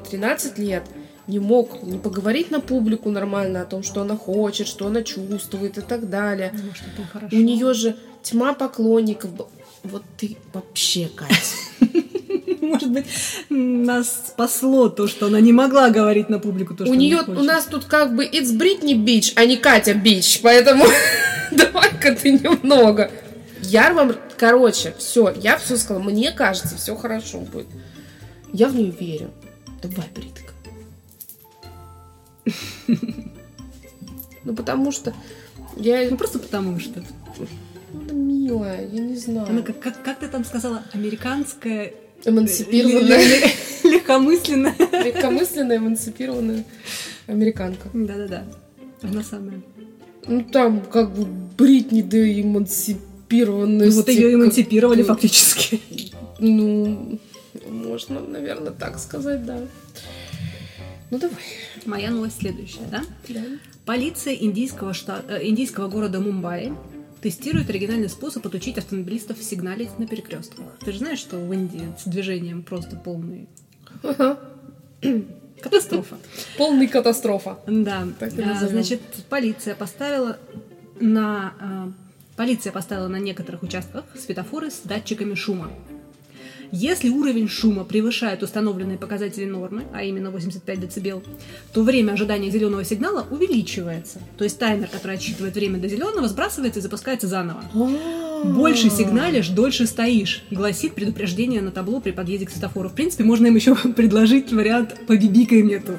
13 0.10 0.54
э, 0.58 0.62
лет 0.62 0.84
не 1.28 1.40
мог 1.40 1.84
не 1.84 2.00
поговорить 2.00 2.50
на 2.50 2.60
публику 2.60 3.12
нормально 3.12 3.62
о 3.62 3.66
том, 3.66 3.84
что 3.84 4.02
она 4.02 4.18
хочет, 4.18 4.68
что 4.68 4.88
она 4.88 5.04
чувствует 5.04 5.78
и 5.78 5.82
так 5.82 6.10
далее. 6.10 6.52
Ну. 6.54 7.38
У 7.38 7.42
нее 7.42 7.74
же 7.74 7.96
тьма 8.24 8.54
поклонников. 8.54 9.32
Вот 9.84 10.04
ты 10.18 10.38
вообще, 10.52 11.08
Катя. 11.16 11.36
Может 12.70 12.92
быть, 12.92 13.06
нас 13.50 14.28
спасло 14.28 14.90
то, 14.90 15.08
что 15.08 15.26
она 15.26 15.40
не 15.40 15.52
могла 15.52 15.90
говорить 15.90 16.30
на 16.30 16.38
публику 16.40 16.76
то, 16.76 16.86
что 16.86 16.94
У 16.94 16.96
нее, 16.96 17.22
у 17.26 17.44
нас 17.44 17.66
тут 17.66 17.86
как 17.86 18.16
бы 18.16 18.26
it's 18.26 18.56
Britney 18.56 18.94
Бич, 18.94 19.34
а 19.36 19.46
не 19.46 19.58
Катя 19.58 19.96
Бич, 19.96 20.42
поэтому 20.42 20.86
давай-ка 21.52 22.14
ты 22.16 22.34
немного. 22.34 23.12
Я 23.64 23.92
вам, 23.94 24.16
короче, 24.38 24.94
все, 25.00 25.34
я 25.36 25.58
все 25.58 25.78
сказала. 25.78 26.04
Мне 26.04 26.32
кажется, 26.32 26.78
все 26.78 26.96
хорошо 26.96 27.40
будет. 27.40 27.68
Я 28.54 28.68
в 28.68 28.76
нее 28.76 28.92
верю. 28.92 29.32
Давай, 29.82 30.08
Бритка. 30.14 30.54
Ну, 34.46 34.56
потому 34.56 34.92
что 34.92 35.14
я... 35.76 36.10
Ну, 36.10 36.18
просто 36.18 36.40
потому 36.40 36.80
что. 36.80 37.04
Ну, 37.94 38.02
да 38.02 38.14
милая, 38.14 38.88
я 38.88 39.02
не 39.02 39.16
знаю. 39.16 39.48
Она 39.48 39.62
как, 39.62 39.80
как, 39.80 40.02
как 40.02 40.20
ты 40.20 40.28
там 40.28 40.46
сказала, 40.46 40.84
американская... 40.94 41.94
Эмансипированная. 42.26 43.20
Легкомысленная. 43.84 44.76
Легкомысленная, 45.04 45.78
эмансипированная 45.78 46.66
американка. 47.28 47.90
Да-да-да. 47.94 48.46
Она 49.02 49.24
самая. 49.24 49.62
Ну, 50.28 50.44
там 50.44 50.82
как 50.82 51.14
бы 51.14 51.26
Бритни 51.58 52.02
да 52.02 52.18
эмансипированность. 52.18 53.96
Ну, 53.96 54.02
вот 54.02 54.10
ее 54.10 54.34
эмансипировали 54.34 55.04
фактически. 55.04 55.82
Ну, 56.40 57.20
можно, 57.68 58.20
наверное, 58.22 58.72
так 58.72 59.00
сказать, 59.00 59.46
да. 59.46 59.60
Ну, 61.12 61.18
давай. 61.18 61.38
Моя 61.86 62.12
новость 62.12 62.40
следующая, 62.40 62.88
да? 62.92 63.04
Да. 63.30 63.42
Полиция 63.86 64.36
индийского, 64.36 64.94
штата, 64.94 65.38
э, 65.38 65.48
индийского 65.48 65.88
города 65.88 66.20
Мумбаи 66.20 66.74
тестирует 67.22 67.70
оригинальный 67.70 68.10
способ 68.10 68.46
отучить 68.46 68.78
автомобилистов 68.78 69.42
сигналить 69.42 69.98
на 70.00 70.08
перекрестках. 70.08 70.66
Ты 70.80 70.92
же 70.92 71.00
знаешь, 71.00 71.20
что 71.20 71.38
в 71.38 71.52
Индии 71.54 71.94
с 71.98 72.08
движением 72.08 72.64
просто 72.64 72.96
полный... 72.96 73.48
Катастрофа. 75.62 76.18
Полный 76.58 76.88
катастрофа. 76.88 77.60
Да. 77.68 78.08
А, 78.22 78.68
значит, 78.68 79.02
полиция 79.30 79.76
поставила 79.76 80.38
на... 81.00 81.54
А, 81.60 81.92
полиция 82.38 82.72
поставила 82.72 83.10
на 83.10 83.18
некоторых 83.18 83.64
участках 83.64 84.06
светофоры 84.18 84.72
с 84.72 84.80
датчиками 84.86 85.36
шума. 85.36 85.70
Если 86.72 87.10
уровень 87.10 87.48
шума 87.48 87.84
превышает 87.84 88.44
установленные 88.44 88.98
показатели 88.98 89.46
нормы, 89.46 89.84
а 89.94 90.04
именно 90.04 90.30
85 90.30 90.80
дБ, 90.80 91.26
то 91.74 91.84
время 91.84 92.14
ожидания 92.14 92.52
зеленого 92.52 92.84
сигнала 92.84 93.26
увеличивается. 93.32 94.20
То 94.38 94.44
есть 94.44 94.60
таймер, 94.60 94.88
который 94.88 95.16
отсчитывает 95.18 95.56
время 95.56 95.80
до 95.80 95.88
зеленого, 95.88 96.28
сбрасывается 96.28 96.80
и 96.80 96.84
запускается 96.84 97.28
заново. 97.28 97.64
Больше 98.44 98.90
сигналишь, 98.90 99.50
дольше 99.50 99.88
стоишь, 99.88 100.44
гласит 100.52 100.94
предупреждение 100.94 101.62
на 101.62 101.72
табло 101.72 102.00
при 102.00 102.12
подъезде 102.12 102.46
к 102.46 102.52
светофору. 102.52 102.90
В 102.90 102.94
принципе, 102.94 103.24
можно 103.24 103.48
им 103.48 103.56
еще 103.56 103.76
предложить 103.96 104.52
вариант 104.54 104.96
«побибикай 105.08 105.64
мне 105.64 105.80
тут». 105.80 105.98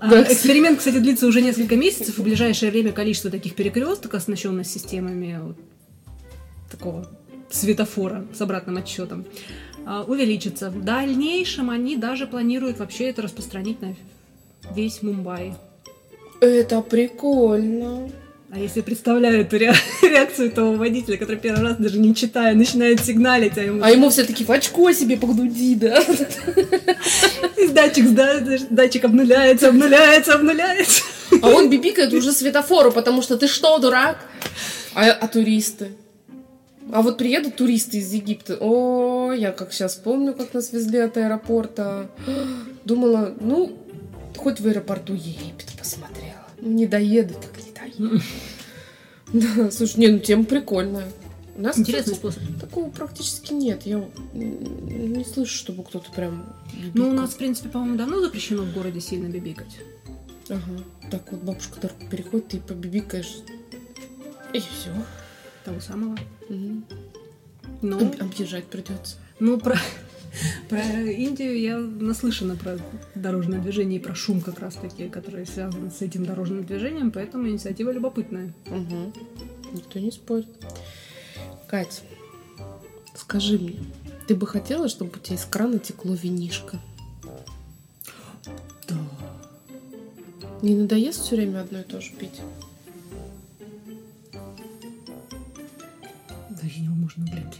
А, 0.00 0.08
да. 0.10 0.22
Эксперимент, 0.24 0.80
кстати, 0.80 0.98
длится 0.98 1.28
уже 1.28 1.40
несколько 1.40 1.76
месяцев, 1.76 2.18
в 2.18 2.22
ближайшее 2.24 2.72
время 2.72 2.90
количество 2.90 3.30
таких 3.30 3.54
перекрестков, 3.54 4.14
оснащенных 4.14 4.66
системами 4.66 5.38
вот, 5.40 5.56
такого 6.68 7.08
светофора 7.52 8.24
с 8.34 8.40
обратным 8.40 8.76
отсчетом, 8.76 9.24
а, 9.86 10.04
увеличится. 10.04 10.70
В 10.70 10.84
дальнейшем 10.84 11.70
они 11.70 11.96
даже 11.96 12.26
планируют 12.26 12.78
вообще 12.78 13.10
это 13.10 13.22
распространить 13.22 13.80
на 13.82 13.94
весь 14.74 15.02
Мумбай. 15.02 15.54
Это 16.40 16.80
прикольно. 16.82 18.10
А 18.50 18.58
если 18.58 18.82
представляю 18.82 19.40
эту 19.40 19.56
реакцию 20.02 20.50
того 20.50 20.74
водителя, 20.74 21.16
который 21.16 21.38
первый 21.38 21.62
раз 21.62 21.76
даже 21.78 21.98
не 21.98 22.14
читая 22.14 22.54
начинает 22.54 23.02
сигналить, 23.02 23.56
а 23.56 23.62
ему... 23.62 23.82
А 23.82 23.90
ему 23.90 24.10
все 24.10 24.24
таки 24.24 24.44
в 24.44 24.50
очко 24.50 24.92
себе 24.92 25.16
погнуди, 25.16 25.74
да? 25.74 26.02
И 27.56 27.68
датчик, 27.68 28.04
датчик 28.70 29.04
обнуляется, 29.06 29.68
обнуляется, 29.68 30.34
обнуляется. 30.34 31.02
А 31.40 31.48
он 31.48 31.70
бибикает 31.70 32.12
уже 32.12 32.32
светофору, 32.32 32.92
потому 32.92 33.22
что 33.22 33.38
ты 33.38 33.48
что, 33.48 33.78
дурак? 33.78 34.18
А, 34.94 35.10
а 35.10 35.28
туристы? 35.28 35.92
А 36.90 37.02
вот 37.02 37.18
приедут 37.18 37.56
туристы 37.56 37.98
из 37.98 38.12
Египта. 38.12 38.56
О, 38.60 39.32
я 39.32 39.52
как 39.52 39.72
сейчас 39.72 39.94
помню, 39.96 40.34
как 40.34 40.52
нас 40.54 40.72
везли 40.72 40.98
от 40.98 41.16
аэропорта. 41.16 42.10
Думала, 42.84 43.34
ну, 43.40 43.78
хоть 44.36 44.60
в 44.60 44.66
аэропорту 44.66 45.14
Египет 45.14 45.72
посмотрела. 45.78 46.46
Ну, 46.60 46.72
не 46.72 46.86
доеду, 46.86 47.34
так 47.34 47.64
не 47.64 47.72
доеду. 47.72 48.20
Да, 49.32 49.70
слушай, 49.70 49.96
не, 49.96 50.08
ну 50.08 50.18
тема 50.18 50.44
прикольная. 50.44 51.08
У 51.56 51.62
нас, 51.62 51.78
Интересный 51.78 52.14
кстати, 52.14 52.34
способ. 52.34 52.60
Такого 52.60 52.90
практически 52.90 53.54
нет. 53.54 53.82
Я 53.84 54.04
не 54.34 55.24
слышу, 55.24 55.56
чтобы 55.56 55.84
кто-то 55.84 56.10
прям 56.12 56.54
бибикал. 56.74 56.92
Ну, 56.94 57.08
у 57.08 57.12
нас, 57.12 57.30
в 57.30 57.36
принципе, 57.38 57.70
по-моему, 57.70 57.96
давно 57.96 58.20
запрещено 58.20 58.62
в 58.62 58.74
городе 58.74 59.00
сильно 59.00 59.28
бибикать. 59.28 59.78
Ага. 60.48 60.84
Так 61.10 61.30
вот, 61.30 61.42
бабушка 61.42 61.80
дорогу 61.80 62.06
переходит, 62.10 62.48
ты 62.48 62.58
побибикаешь. 62.58 63.38
И 64.52 64.60
все. 64.60 64.90
Того 65.64 65.80
самого. 65.80 66.16
Угу. 66.48 66.82
Ну, 67.82 67.96
Об- 67.96 68.22
объезжать 68.22 68.64
придется. 68.66 69.16
Ну, 69.38 69.58
про, 69.58 69.76
про 70.68 70.80
Индию 70.80 71.58
я 71.58 71.78
наслышана 71.78 72.56
про 72.56 72.78
дорожное 73.14 73.60
движение 73.60 73.98
и 73.98 74.02
про 74.02 74.14
шум 74.14 74.40
как 74.40 74.58
раз-таки, 74.58 75.08
который 75.08 75.46
связан 75.46 75.90
с 75.90 76.02
этим 76.02 76.24
дорожным 76.24 76.64
движением, 76.64 77.10
поэтому 77.10 77.48
инициатива 77.48 77.90
любопытная. 77.90 78.52
Угу. 78.66 79.12
Никто 79.74 79.98
не 79.98 80.10
спорит. 80.10 80.48
Кать, 81.66 82.02
скажи 83.14 83.58
мне, 83.58 83.78
ты 84.28 84.34
бы 84.34 84.46
хотела, 84.46 84.88
чтобы 84.88 85.12
у 85.16 85.18
тебя 85.18 85.36
из 85.36 85.44
крана 85.44 85.78
текло 85.78 86.14
винишко? 86.14 86.78
Да. 88.88 88.96
Не 90.60 90.76
надоест 90.76 91.22
все 91.22 91.36
время 91.36 91.60
одно 91.62 91.80
и 91.80 91.82
то 91.82 92.00
же 92.00 92.12
пить? 92.12 92.40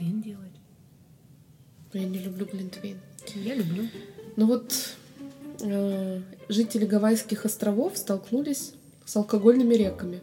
Глинтвейн 0.02 0.20
делать. 0.20 0.52
Я 1.92 2.04
не 2.04 2.18
люблю 2.18 2.46
глинтвейн. 2.46 2.98
Я 3.34 3.54
люблю. 3.54 3.88
Ну 4.36 4.46
вот 4.46 4.74
э, 5.60 6.20
жители 6.48 6.86
Гавайских 6.86 7.44
островов 7.44 7.96
столкнулись 7.96 8.72
с 9.04 9.16
алкогольными 9.16 9.74
реками. 9.74 10.20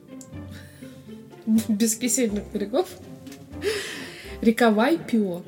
Без 1.67 1.95
кисельных 1.95 2.51
берегов. 2.51 2.87
Река 4.41 4.71
Вайпио 4.71 5.43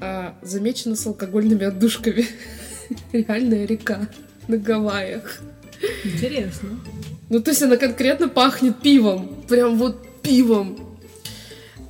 а, 0.00 0.36
замечена 0.42 0.96
с 0.96 1.06
алкогольными 1.06 1.64
отдушками. 1.64 2.26
Реальная 3.12 3.64
река 3.66 4.08
на 4.48 4.56
Гавайях. 4.56 5.40
Интересно. 6.04 6.80
Ну, 7.30 7.40
то 7.40 7.50
есть 7.50 7.62
она 7.62 7.76
конкретно 7.76 8.28
пахнет 8.28 8.80
пивом. 8.82 9.44
Прям 9.48 9.78
вот 9.78 10.22
пивом. 10.22 10.83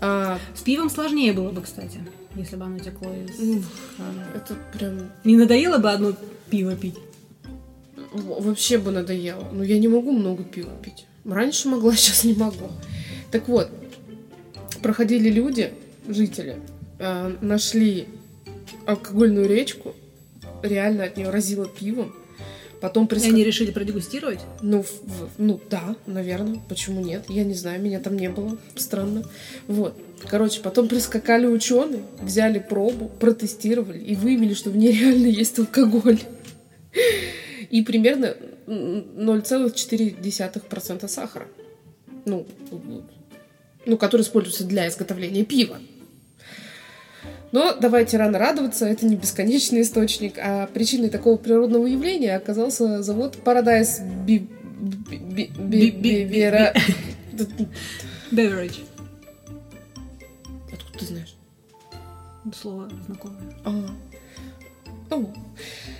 А... 0.00 0.38
С 0.54 0.62
пивом 0.62 0.90
сложнее 0.90 1.32
было 1.32 1.50
бы, 1.50 1.62
кстати, 1.62 2.00
если 2.34 2.56
бы 2.56 2.64
оно 2.64 2.78
текло 2.78 3.12
из 3.12 3.64
крана. 3.96 4.26
Это 4.34 4.56
прям... 4.76 5.10
Не 5.24 5.36
надоело 5.36 5.78
бы 5.78 5.90
одно 5.90 6.14
пиво 6.50 6.76
пить? 6.76 6.96
Вообще 8.12 8.78
бы 8.78 8.90
надоело. 8.90 9.48
Но 9.52 9.64
я 9.64 9.78
не 9.78 9.88
могу 9.88 10.12
много 10.12 10.44
пива 10.44 10.72
пить. 10.82 11.06
Раньше 11.24 11.68
могла, 11.68 11.92
сейчас 11.96 12.24
не 12.24 12.34
могу. 12.34 12.70
Так 13.30 13.48
вот, 13.48 13.70
проходили 14.82 15.28
люди, 15.28 15.72
жители, 16.06 16.58
э, 16.98 17.36
нашли 17.40 18.06
алкогольную 18.86 19.48
речку, 19.48 19.94
реально 20.62 21.04
от 21.04 21.16
нее 21.16 21.30
разило 21.30 21.66
пивом. 21.66 22.14
Потом 22.84 23.08
приск... 23.08 23.24
И 23.24 23.30
они 23.30 23.44
решили 23.44 23.70
продегустировать? 23.70 24.40
Ну, 24.60 24.82
в, 24.82 25.30
ну 25.38 25.58
да, 25.70 25.96
наверное. 26.06 26.60
Почему 26.68 27.00
нет? 27.00 27.24
Я 27.30 27.42
не 27.42 27.54
знаю, 27.54 27.80
меня 27.80 27.98
там 27.98 28.14
не 28.14 28.28
было. 28.28 28.58
Странно. 28.76 29.24
Вот. 29.68 29.96
Короче, 30.28 30.60
потом 30.60 30.86
прискакали 30.86 31.46
ученые, 31.46 32.02
взяли 32.20 32.58
пробу, 32.58 33.08
протестировали 33.08 34.00
и 34.00 34.14
выявили, 34.14 34.52
что 34.52 34.68
в 34.68 34.76
ней 34.76 34.92
реально 34.92 35.28
есть 35.28 35.58
алкоголь. 35.58 36.20
И 37.70 37.80
примерно 37.80 38.36
0,4% 38.66 41.08
сахара. 41.08 41.46
Ну, 42.26 42.46
ну, 43.86 43.96
который 43.96 44.20
используется 44.20 44.64
для 44.64 44.88
изготовления 44.88 45.46
пива. 45.46 45.78
Но 47.54 47.72
давайте 47.72 48.16
рано 48.16 48.36
радоваться, 48.40 48.84
это 48.84 49.06
не 49.06 49.14
бесконечный 49.14 49.82
источник, 49.82 50.38
а 50.42 50.66
причиной 50.66 51.08
такого 51.08 51.36
природного 51.36 51.86
явления 51.86 52.34
оказался 52.34 53.00
завод 53.00 53.38
Paradise 53.44 54.02
Beverage. 54.26 54.50
Beverage. 58.32 58.80
Откуда 60.72 60.98
ты 60.98 61.04
знаешь? 61.04 61.36
Слово 62.60 62.90
знакомое. 63.06 63.54
А. 63.64 63.86
О. 65.10 65.32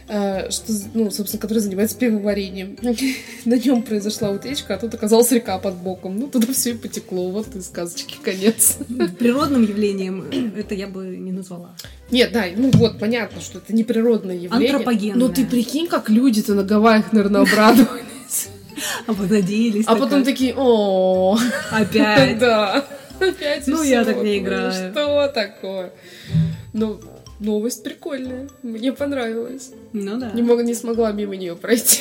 А, 0.06 0.50
что, 0.50 0.72
ну, 0.92 1.10
собственно, 1.10 1.40
который 1.40 1.60
занимается 1.60 1.96
пивоварением. 1.96 2.76
На 3.44 3.56
нем 3.56 3.82
произошла 3.82 4.30
утечка, 4.30 4.74
а 4.74 4.78
тут 4.78 4.94
оказалась 4.94 5.32
река 5.32 5.58
под 5.58 5.76
боком. 5.76 6.18
Ну, 6.18 6.28
туда 6.28 6.52
все 6.52 6.70
и 6.70 6.74
потекло. 6.74 7.30
Вот 7.30 7.54
и 7.56 7.60
сказочки 7.60 8.16
конец. 8.22 8.78
Природным 9.18 9.62
явлением 9.62 10.52
это 10.56 10.74
я 10.74 10.86
бы 10.88 11.16
не 11.16 11.32
назвала. 11.32 11.74
Нет, 12.10 12.32
да, 12.32 12.44
ну 12.54 12.70
вот, 12.74 12.98
понятно, 12.98 13.40
что 13.40 13.58
это 13.58 13.72
не 13.74 13.84
природное 13.84 14.36
явление. 14.36 14.70
Антропогенное. 14.70 15.16
Но 15.16 15.28
ты 15.28 15.46
прикинь, 15.46 15.86
как 15.86 16.10
люди-то 16.10 16.54
на 16.54 16.64
Гавайях, 16.64 17.12
наверное, 17.12 17.42
обрадовались. 17.42 18.48
А 19.06 19.14
понадеялись. 19.14 19.84
А 19.86 19.96
потом 19.96 20.24
такие, 20.24 20.54
о 20.56 21.38
Опять. 21.70 22.38
Да. 22.44 22.84
Опять 23.20 23.66
Ну, 23.66 23.82
я 23.82 24.04
так 24.04 24.22
не 24.22 24.38
играю. 24.38 24.72
Что 24.72 25.28
такое? 25.28 25.92
Ну, 26.72 27.00
Новость 27.44 27.84
прикольная. 27.84 28.48
Мне 28.62 28.92
понравилась. 28.92 29.72
Ну 29.92 30.18
да. 30.18 30.30
Не, 30.32 30.42
мог, 30.42 30.62
не 30.62 30.72
смогла 30.72 31.12
мимо 31.12 31.36
нее 31.36 31.54
пройти. 31.54 32.00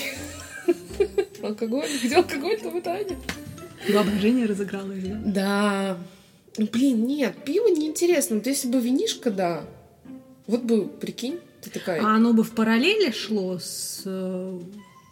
Алкоголь? 1.43 1.85
Где 2.01 2.15
алкоголь-то 2.15 2.69
в 2.69 2.79
Италии? 2.79 3.17
Воображение 3.93 4.45
разыграло 4.45 4.93
ее. 4.93 5.21
Да. 5.25 5.97
Ну, 6.57 6.67
блин, 6.71 7.05
нет, 7.05 7.35
пиво 7.43 7.67
неинтересно. 7.67 8.37
Вот 8.37 8.47
если 8.47 8.69
бы 8.69 8.79
винишка, 8.79 9.31
да. 9.31 9.65
Вот 10.47 10.61
бы, 10.61 10.87
прикинь, 10.87 11.39
ты 11.61 11.69
такая... 11.69 12.01
А 12.01 12.15
оно 12.15 12.31
бы 12.31 12.43
в 12.43 12.51
параллели 12.51 13.11
шло 13.11 13.59
с 13.59 14.03
э, 14.05 14.59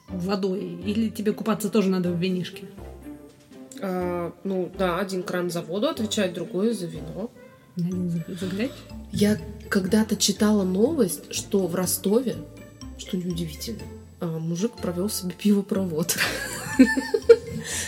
водой? 0.07 0.79
Или 0.85 1.09
тебе 1.09 1.33
купаться 1.33 1.69
тоже 1.69 1.89
надо 1.89 2.09
в 2.09 2.17
винишке? 2.17 2.67
А, 3.81 4.31
ну, 4.45 4.71
да, 4.77 4.99
один 4.99 5.23
кран 5.23 5.49
за 5.49 5.61
воду 5.61 5.89
отвечает, 5.89 6.33
другой 6.33 6.71
за 6.71 6.87
вино. 6.87 7.29
Заглядь? 7.75 8.71
Я 9.12 9.38
когда-то 9.69 10.15
читала 10.15 10.63
новость, 10.63 11.34
что 11.34 11.67
в 11.67 11.75
Ростове, 11.75 12.36
что 12.97 13.17
неудивительно, 13.17 13.84
а, 14.19 14.39
мужик 14.39 14.73
провел 14.73 15.10
себе 15.10 15.34
пивопровод. 15.38 16.17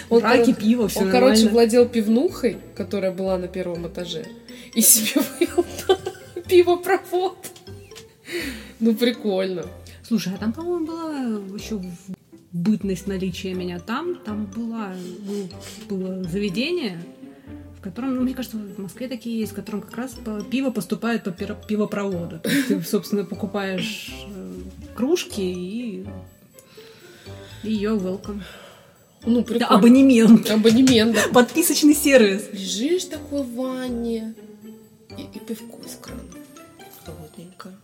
Он, 0.10 0.22
Раки, 0.22 0.54
пиво, 0.54 0.88
все 0.88 1.02
Он, 1.02 1.12
короче, 1.12 1.50
владел 1.50 1.88
пивнухой, 1.88 2.58
которая 2.76 3.12
была 3.12 3.38
на 3.38 3.48
первом 3.48 3.88
этаже, 3.88 4.26
и 4.74 4.82
себе 4.82 5.22
вывел 5.40 5.66
пивопровод. 6.48 7.38
Ну, 8.80 8.96
прикольно. 8.96 9.66
Слушай, 10.04 10.34
а 10.36 10.38
там, 10.38 10.54
по-моему, 10.54 10.86
была 10.86 11.12
еще 11.58 11.82
бытность 12.52 13.08
наличия 13.08 13.54
меня 13.54 13.80
там. 13.80 14.16
Там 14.24 14.46
была, 14.46 14.94
было 15.90 16.24
заведение, 16.24 17.02
котором, 17.84 18.16
ну, 18.16 18.22
мне 18.22 18.34
кажется, 18.34 18.58
в 18.58 18.80
Москве 18.80 19.08
такие 19.08 19.40
есть, 19.40 19.52
в 19.52 19.56
котором 19.56 19.82
как 19.82 19.96
раз 19.96 20.16
пиво 20.50 20.72
поступает 20.72 21.24
по 21.24 21.32
пивопроводу. 21.32 22.40
То 22.40 22.50
есть 22.50 22.68
ты, 22.70 22.82
собственно, 22.82 23.26
покупаешь 23.26 24.14
э, 24.28 24.54
кружки 24.96 25.42
и 25.42 26.06
ее 27.64 27.92
welcome. 27.92 28.42
Ну, 29.26 29.44
прикольно. 29.44 29.68
Да, 29.70 29.76
абонемент. 29.76 30.50
Абонемент, 30.50 31.16
да. 31.16 31.22
Подписочный 31.34 31.94
сервис. 31.94 32.50
Лежишь 32.52 33.06
такой 33.06 33.44
в 33.44 33.54
ванне 33.56 34.34
и, 35.18 35.22
и 35.22 35.40
пивко 35.40 35.78
из 35.86 35.96
крана. 35.96 36.22
Холодненькое. 37.06 37.76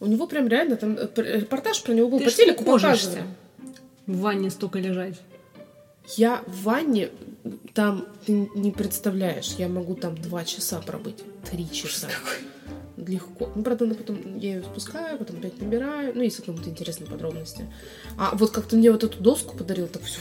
У 0.00 0.06
него 0.06 0.26
прям 0.26 0.48
реально 0.48 0.76
там 0.76 0.96
э, 0.96 1.08
репортаж 1.16 1.82
про 1.82 1.92
него 1.92 2.08
был 2.08 2.18
Ты 2.18 2.26
по 2.26 2.30
телеку 2.30 2.64
показывали. 2.64 3.24
В 4.06 4.18
ванне 4.18 4.50
столько 4.50 4.78
лежать. 4.78 5.20
Я 6.16 6.42
в 6.46 6.62
ванне, 6.62 7.10
там, 7.78 8.06
ты 8.26 8.32
не 8.56 8.72
представляешь, 8.72 9.54
я 9.56 9.68
могу 9.68 9.94
там 9.94 10.20
два 10.20 10.44
часа 10.44 10.80
пробыть. 10.80 11.22
Три 11.48 11.70
часа. 11.70 12.08
Легко. 12.96 13.52
Ну, 13.54 13.62
правда, 13.62 13.94
потом 13.94 14.36
я 14.36 14.56
ее 14.56 14.62
спускаю, 14.64 15.16
потом 15.16 15.36
опять 15.36 15.60
набираю. 15.60 16.12
Ну, 16.12 16.22
если 16.22 16.42
кому-то 16.42 16.68
интересны 16.68 17.06
подробности. 17.06 17.72
А 18.18 18.34
вот 18.34 18.50
как-то 18.50 18.74
мне 18.74 18.90
вот 18.90 19.04
эту 19.04 19.22
доску 19.22 19.56
подарил, 19.56 19.86
так 19.86 20.02
все. 20.02 20.18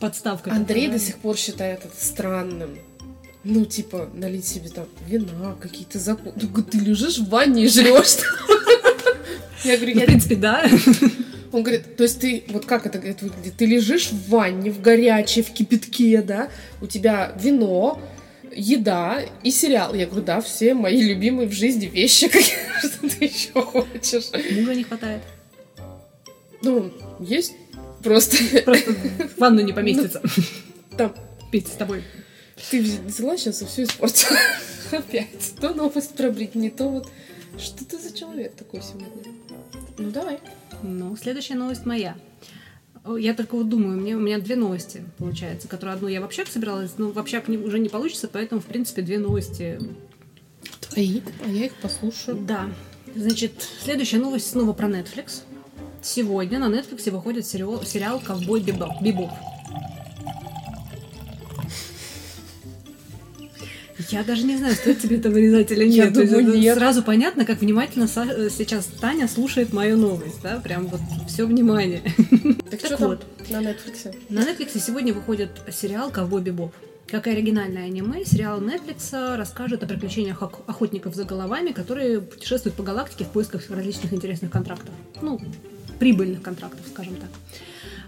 Подставка. 0.00 0.50
Андрей 0.50 0.88
до 0.88 0.98
сих 0.98 1.18
пор 1.18 1.36
считает 1.36 1.84
это 1.84 1.94
странным. 1.96 2.76
Ну, 3.44 3.66
типа, 3.66 4.10
налить 4.12 4.48
себе 4.48 4.70
там 4.70 4.86
вина, 5.06 5.54
какие-то 5.60 6.00
закуски. 6.00 6.48
Ну, 6.52 6.64
ты 6.64 6.78
лежишь 6.78 7.18
в 7.18 7.28
ванне 7.28 7.66
и 7.66 7.68
жрешь. 7.68 8.16
Я 9.62 9.76
говорю, 9.76 9.94
ну, 9.94 10.00
я... 10.00 10.06
В 10.06 10.08
принципе, 10.08 10.34
да. 10.34 10.68
Он 11.52 11.62
говорит, 11.62 11.96
то 11.96 12.04
есть 12.04 12.20
ты, 12.20 12.44
вот 12.48 12.64
как 12.64 12.86
это 12.86 12.98
говорит, 12.98 13.22
выглядит? 13.22 13.56
Ты 13.56 13.66
лежишь 13.66 14.10
в 14.10 14.28
ванне, 14.28 14.70
в 14.70 14.80
горячей, 14.80 15.42
в 15.42 15.50
кипятке, 15.50 16.22
да? 16.22 16.48
У 16.80 16.86
тебя 16.86 17.32
вино, 17.40 18.00
еда 18.54 19.22
и 19.42 19.50
сериал. 19.50 19.94
Я 19.94 20.06
говорю, 20.06 20.24
да, 20.24 20.40
все 20.40 20.74
мои 20.74 21.00
любимые 21.00 21.48
в 21.48 21.52
жизни 21.52 21.86
вещи. 21.86 22.28
Что 22.78 23.08
ты 23.08 23.24
еще 23.24 23.52
хочешь? 23.62 24.30
Мужа 24.52 24.74
не 24.74 24.84
хватает. 24.84 25.22
Ну, 26.62 26.92
есть 27.18 27.54
просто... 28.02 28.36
Просто 28.64 28.92
в 28.92 29.38
ванну 29.38 29.60
не 29.60 29.72
поместится. 29.72 30.22
Там. 30.96 31.14
Пить 31.50 31.66
с 31.66 31.72
тобой. 31.72 32.04
Ты 32.70 32.82
взяла 32.82 33.36
сейчас 33.36 33.62
и 33.62 33.66
все 33.66 33.82
испортила. 33.84 34.38
Опять. 34.92 35.54
То 35.60 35.70
новость 35.70 36.14
про 36.14 36.30
Бритни, 36.30 36.68
то 36.68 36.88
вот... 36.88 37.08
Что 37.58 37.84
ты 37.84 37.98
за 37.98 38.16
человек 38.16 38.54
такой 38.54 38.80
сегодня? 38.80 39.08
Ну, 39.98 40.10
давай. 40.10 40.38
Ну, 40.82 41.16
следующая 41.16 41.54
новость 41.54 41.86
моя. 41.86 42.16
Я 43.18 43.34
только 43.34 43.56
вот 43.56 43.68
думаю, 43.68 43.98
мне, 43.98 44.14
у 44.14 44.20
меня 44.20 44.38
две 44.38 44.56
новости, 44.56 45.02
получается, 45.16 45.68
которые 45.68 45.94
одну 45.94 46.08
я 46.08 46.20
в 46.20 46.24
общак 46.24 46.48
собиралась, 46.48 46.92
но 46.98 47.10
в 47.10 47.18
общак 47.18 47.48
не, 47.48 47.56
уже 47.56 47.78
не 47.78 47.88
получится, 47.88 48.28
поэтому, 48.28 48.60
в 48.60 48.66
принципе, 48.66 49.00
две 49.00 49.18
новости. 49.18 49.80
Твои, 50.80 51.22
а 51.44 51.48
я 51.48 51.66
их 51.66 51.74
послушаю. 51.76 52.38
Да. 52.38 52.68
Значит, 53.14 53.66
следующая 53.82 54.18
новость 54.18 54.50
снова 54.50 54.72
про 54.74 54.88
Netflix. 54.88 55.42
Сегодня 56.02 56.58
на 56.58 56.66
Netflix 56.66 57.10
выходит 57.10 57.46
сериал, 57.46 57.82
сериал 57.84 58.20
«Ковбой 58.20 58.60
Бибоп». 58.60 59.30
Я 64.10 64.24
даже 64.24 64.44
не 64.44 64.56
знаю, 64.56 64.74
стоит 64.74 65.00
тебе 65.00 65.18
это 65.18 65.30
вырезать 65.30 65.70
или 65.70 65.86
нет. 65.86 66.16
Я 66.16 66.26
думаю, 66.26 66.58
нет. 66.58 66.76
Сразу 66.76 67.02
понятно, 67.02 67.44
как 67.44 67.60
внимательно 67.60 68.04
э, 68.04 68.48
сейчас 68.50 68.86
Таня 69.00 69.28
слушает 69.28 69.72
мою 69.72 69.96
новость, 69.96 70.42
да, 70.42 70.60
прям 70.60 70.86
вот 70.86 71.00
все 71.28 71.46
внимание. 71.46 72.02
Так, 72.70 72.80
так 72.80 72.92
что 72.92 73.08
вот, 73.08 73.24
там 73.48 73.62
на 73.62 73.68
Netflix? 73.68 74.14
На 74.28 74.40
Netflix 74.40 74.78
сегодня 74.80 75.12
выходит 75.12 75.50
сериал 75.70 76.10
«Ковбой 76.10 76.42
Бибоп». 76.42 76.72
Как 77.06 77.26
и 77.26 77.30
оригинальное 77.30 77.86
аниме, 77.86 78.24
сериал 78.24 78.60
Netflix 78.60 79.36
расскажет 79.36 79.82
о 79.82 79.86
приключениях 79.86 80.42
охотников 80.42 81.14
за 81.16 81.24
головами, 81.24 81.72
которые 81.72 82.20
путешествуют 82.20 82.76
по 82.76 82.84
галактике 82.84 83.24
в 83.24 83.28
поисках 83.28 83.68
различных 83.68 84.12
интересных 84.12 84.50
контрактов. 84.50 84.94
Ну, 85.20 85.40
прибыльных 85.98 86.42
контрактов, 86.42 86.80
скажем 86.88 87.16
так. 87.16 87.30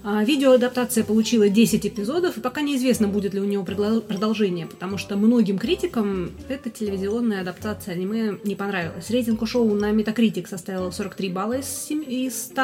А, 0.05 0.25
видеоадаптация 0.25 1.05
получила 1.05 1.49
10 1.49 1.87
эпизодов, 1.87 2.37
и 2.37 2.41
пока 2.41 2.61
неизвестно, 2.61 3.07
будет 3.07 3.35
ли 3.35 3.41
у 3.41 3.45
него 3.45 3.65
продолжение, 3.65 4.67
потому 4.67 4.99
что 4.99 5.17
многим 5.17 5.59
критикам 5.59 6.33
эта 6.49 6.71
телевизионная 6.71 7.43
адаптация 7.43 7.95
аниме 7.95 8.39
не 8.43 8.57
понравилась. 8.57 9.11
Рейтинг 9.11 9.43
у 9.43 9.47
шоу 9.47 9.73
на 9.75 9.93
Metacritic 9.93 10.49
составил 10.49 10.91
43 10.91 11.29
балла 11.29 11.59
из 11.59 12.43
100, 12.43 12.63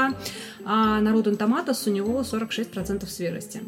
а 0.64 1.00
на 1.00 1.10
Rotten 1.10 1.38
Tomatoes 1.38 1.88
у 1.88 1.92
него 1.92 2.20
46% 2.22 3.06
свежести. 3.06 3.62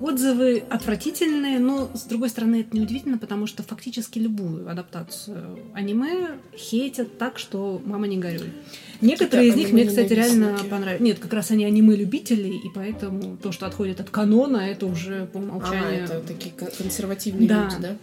Отзывы 0.00 0.62
отвратительные, 0.70 1.58
но, 1.58 1.90
с 1.94 2.04
другой 2.04 2.28
стороны, 2.28 2.60
это 2.60 2.76
неудивительно, 2.76 3.18
потому 3.18 3.48
что 3.48 3.64
фактически 3.64 4.20
любую 4.20 4.70
адаптацию 4.70 5.58
аниме 5.74 6.38
хейтят 6.56 7.18
так, 7.18 7.38
что 7.38 7.82
мама 7.84 8.06
не 8.06 8.18
горюй. 8.18 8.52
Некоторые 9.00 9.48
из 9.48 9.56
них 9.56 9.72
мне, 9.72 9.86
кстати, 9.86 10.12
реально 10.12 10.58
понравились. 10.68 11.00
Нет, 11.00 11.18
как 11.18 11.32
раз 11.32 11.50
они 11.50 11.64
аниме-любители, 11.64 12.48
и 12.48 12.68
поэтому 12.74 13.36
то, 13.36 13.52
что 13.52 13.66
отходит 13.66 14.00
от 14.00 14.10
канона, 14.10 14.58
это 14.58 14.86
уже 14.86 15.26
по 15.26 15.38
умолчанию... 15.38 16.02
А, 16.02 16.04
это 16.04 16.20
такие 16.20 16.52
консервативные 16.54 17.48
да. 17.48 17.64
люди, 17.64 17.76
да? 17.80 17.96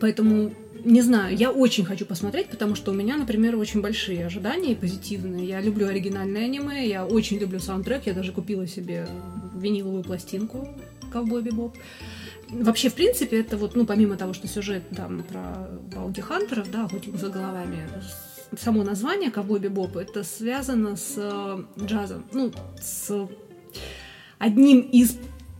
Поэтому 0.00 0.52
не 0.84 1.00
знаю, 1.00 1.34
я 1.34 1.50
очень 1.50 1.84
хочу 1.84 2.04
посмотреть, 2.04 2.48
потому 2.48 2.74
что 2.74 2.90
у 2.90 2.94
меня, 2.94 3.16
например, 3.16 3.56
очень 3.56 3.80
большие 3.80 4.26
ожидания 4.26 4.72
и 4.72 4.74
позитивные. 4.74 5.46
Я 5.46 5.60
люблю 5.60 5.86
оригинальное 5.86 6.44
аниме, 6.44 6.86
я 6.86 7.06
очень 7.06 7.38
люблю 7.38 7.58
саундтрек, 7.58 8.06
я 8.06 8.12
даже 8.12 8.32
купила 8.32 8.66
себе 8.66 9.08
виниловую 9.54 10.04
пластинку 10.04 10.68
«Ковбой 11.10 11.42
Бибоп». 11.42 11.74
Вообще, 12.50 12.90
в 12.90 12.94
принципе, 12.94 13.40
это 13.40 13.56
вот, 13.56 13.74
ну, 13.74 13.86
помимо 13.86 14.16
того, 14.16 14.34
что 14.34 14.46
сюжет 14.46 14.82
там 14.94 15.22
про 15.22 15.70
бауги 15.94 16.20
хантеров, 16.20 16.70
да, 16.70 16.84
охотников 16.84 17.20
за 17.20 17.30
головами, 17.30 17.78
само 18.58 18.82
название 18.82 19.30
«Ковбой 19.30 19.60
Бибоп» 19.60 19.96
это 19.96 20.24
связано 20.24 20.96
с 20.96 21.14
э, 21.16 21.64
джазом, 21.78 22.24
ну, 22.32 22.52
с 22.80 23.28
одним 24.38 24.80
из 24.80 25.18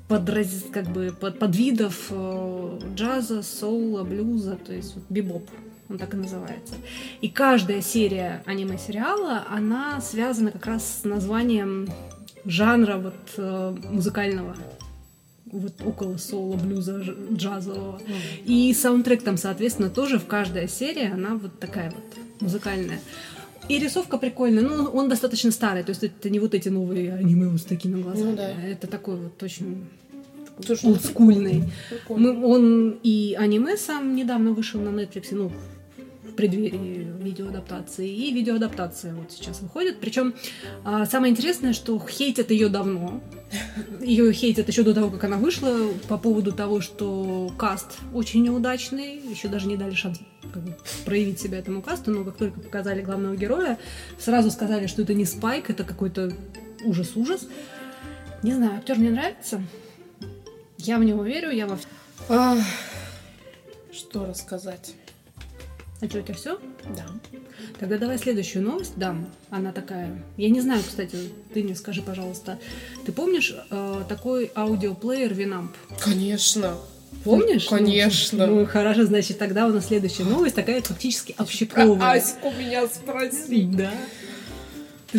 подраз... 0.08 0.64
как 0.72 0.86
бы 0.86 1.14
под, 1.18 1.38
подвидов 1.38 2.08
э, 2.10 2.78
джаза, 2.94 3.42
соула, 3.42 4.04
блюза, 4.04 4.56
то 4.56 4.72
есть 4.72 4.94
вот, 4.94 5.04
бибоп, 5.08 5.48
он 5.88 5.98
так 5.98 6.14
и 6.14 6.16
называется. 6.16 6.74
И 7.20 7.28
каждая 7.28 7.80
серия 7.80 8.42
аниме-сериала, 8.46 9.44
она 9.50 10.00
связана 10.00 10.50
как 10.50 10.66
раз 10.66 11.00
с 11.00 11.04
названием 11.04 11.88
жанра 12.44 12.96
вот 12.98 13.14
э, 13.36 13.76
музыкального 13.90 14.56
вот 15.58 15.74
около 15.84 16.16
соула, 16.16 16.56
блюза, 16.56 17.02
джазового. 17.32 17.98
Mm. 17.98 18.44
И 18.46 18.74
саундтрек 18.74 19.22
там, 19.22 19.36
соответственно, 19.36 19.88
тоже 19.88 20.18
в 20.18 20.26
каждой 20.26 20.68
серии, 20.68 21.10
она 21.10 21.36
вот 21.36 21.58
такая 21.58 21.90
вот 21.90 22.40
музыкальная. 22.40 23.00
И 23.68 23.78
рисовка 23.78 24.18
прикольная, 24.18 24.62
ну 24.62 24.84
он 24.84 25.08
достаточно 25.08 25.50
старый, 25.50 25.84
то 25.84 25.90
есть 25.90 26.04
это 26.04 26.28
не 26.28 26.38
вот 26.38 26.54
эти 26.54 26.68
новые 26.68 27.14
аниме 27.14 27.48
вот 27.48 27.60
с 27.60 27.64
такими 27.64 28.02
глазами, 28.02 28.30
ну, 28.30 28.36
да. 28.36 28.50
это 28.62 28.86
такой 28.86 29.16
вот 29.16 29.42
очень 29.42 29.86
Слушай, 30.64 30.90
олдскульный. 30.90 31.64
Мы, 32.08 32.44
он 32.44 32.98
и 33.02 33.34
аниме 33.38 33.76
сам 33.76 34.14
недавно 34.14 34.52
вышел 34.52 34.80
на 34.80 34.90
Netflix, 34.90 35.28
ну, 35.30 35.50
преддверии 36.36 37.06
видеоадаптации, 37.20 38.08
и 38.08 38.32
видеоадаптация 38.32 39.14
вот 39.14 39.32
сейчас 39.32 39.60
выходит. 39.60 40.00
Причем 40.00 40.34
а, 40.84 41.06
самое 41.06 41.32
интересное, 41.32 41.72
что 41.72 41.98
хейтят 41.98 42.50
ее 42.50 42.68
давно. 42.68 43.22
Ее 44.00 44.32
хейтят 44.32 44.68
еще 44.68 44.82
до 44.82 44.94
того, 44.94 45.10
как 45.10 45.24
она 45.24 45.36
вышла, 45.36 45.88
по 46.08 46.18
поводу 46.18 46.52
того, 46.52 46.80
что 46.80 47.50
каст 47.56 47.98
очень 48.12 48.42
неудачный, 48.42 49.18
еще 49.18 49.48
даже 49.48 49.66
не 49.66 49.76
дали 49.76 49.94
шанс 49.94 50.18
как 50.52 50.62
бы, 50.62 50.76
проявить 51.04 51.40
себя 51.40 51.58
этому 51.58 51.82
касту, 51.82 52.10
но 52.10 52.24
как 52.24 52.36
только 52.36 52.60
показали 52.60 53.02
главного 53.02 53.36
героя, 53.36 53.78
сразу 54.18 54.50
сказали, 54.50 54.86
что 54.86 55.02
это 55.02 55.14
не 55.14 55.24
Спайк, 55.24 55.70
это 55.70 55.84
какой-то 55.84 56.32
ужас-ужас. 56.84 57.48
Не 58.42 58.52
знаю, 58.52 58.78
актер 58.78 58.98
мне 58.98 59.10
нравится. 59.10 59.62
Я 60.78 60.98
в 60.98 61.04
него 61.04 61.22
верю, 61.22 61.50
я 61.50 61.66
во... 61.66 61.78
А, 62.28 62.58
что 63.90 64.26
рассказать? 64.26 64.94
А 66.04 66.08
что, 66.08 66.18
это 66.18 66.34
все? 66.34 66.58
Да. 66.94 67.06
Тогда 67.80 67.96
давай 67.96 68.18
следующую 68.18 68.62
новость 68.62 68.92
дам. 68.96 69.26
Она 69.48 69.72
такая. 69.72 70.22
Я 70.36 70.50
не 70.50 70.60
знаю, 70.60 70.82
кстати, 70.86 71.16
ты 71.54 71.62
мне 71.62 71.74
скажи, 71.74 72.02
пожалуйста. 72.02 72.58
Ты 73.06 73.12
помнишь 73.12 73.54
э, 73.70 74.02
такой 74.06 74.50
аудиоплеер 74.54 75.32
Винамп? 75.32 75.74
Конечно. 75.98 76.76
Помнишь? 77.24 77.68
Конечно. 77.68 78.46
Ну, 78.46 78.66
хорошо, 78.66 79.04
значит, 79.04 79.38
тогда 79.38 79.66
у 79.66 79.70
нас 79.70 79.86
следующая 79.86 80.24
новость 80.24 80.54
такая 80.54 80.82
фактически 80.82 81.34
общековая. 81.38 82.18
Аську 82.18 82.50
меня 82.50 82.86
спроси. 82.86 83.62
Да. 83.72 83.90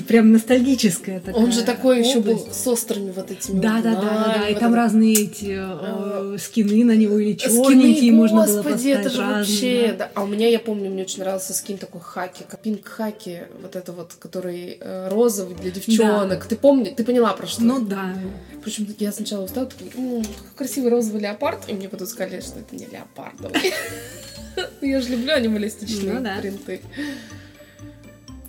Прям 0.01 0.31
ностальгическая 0.31 1.19
такая. 1.19 1.35
Он 1.35 1.51
же 1.51 1.63
такой 1.63 1.99
область. 1.99 2.09
еще 2.09 2.19
был 2.21 2.47
с 2.51 2.67
острыми 2.67 3.11
вот 3.11 3.31
этими. 3.31 3.59
Да, 3.59 3.81
да, 3.81 3.95
да, 3.95 4.01
да, 4.01 4.35
да. 4.39 4.49
И 4.49 4.55
там 4.55 4.73
разные 4.73 5.13
эти 5.13 5.57
э, 5.57 6.37
скины 6.37 6.83
на 6.83 6.95
него 6.95 7.17
или 7.19 7.33
черненькие 7.33 8.11
можно 8.11 8.45
было 8.45 8.63
поставить. 8.63 8.85
это 8.85 9.09
же 9.09 9.21
вообще. 9.21 9.95
Да. 9.97 10.11
А 10.13 10.23
у 10.23 10.27
меня, 10.27 10.47
я 10.49 10.59
помню, 10.59 10.89
мне 10.89 11.03
очень 11.03 11.19
нравился 11.19 11.53
скин 11.53 11.77
такой 11.77 12.01
хаки, 12.01 12.43
пинк 12.61 12.85
хаки, 12.87 13.43
вот 13.61 13.75
это 13.75 13.91
вот, 13.91 14.13
который 14.13 14.77
э, 14.79 15.09
розовый 15.09 15.55
для 15.55 15.71
девчонок. 15.71 16.39
Да. 16.39 16.45
Ты 16.49 16.55
помни, 16.55 16.89
ты 16.89 17.03
поняла 17.03 17.33
про 17.33 17.47
что? 17.47 17.63
Ну 17.63 17.79
да. 17.79 18.15
Причем 18.63 18.87
я 18.99 19.11
сначала 19.11 19.43
устала, 19.45 19.67
такой, 19.67 19.91
ну, 19.95 20.23
красивый 20.55 20.89
розовый 20.89 21.21
леопард, 21.21 21.69
и 21.69 21.73
мне 21.73 21.89
потом 21.89 22.07
сказали, 22.07 22.41
что 22.41 22.59
это 22.59 22.75
не 22.75 22.85
леопардовый. 22.85 23.73
Я 24.81 25.01
же 25.01 25.09
люблю 25.09 25.33
анималистичные 25.33 26.13
ну 26.13 26.21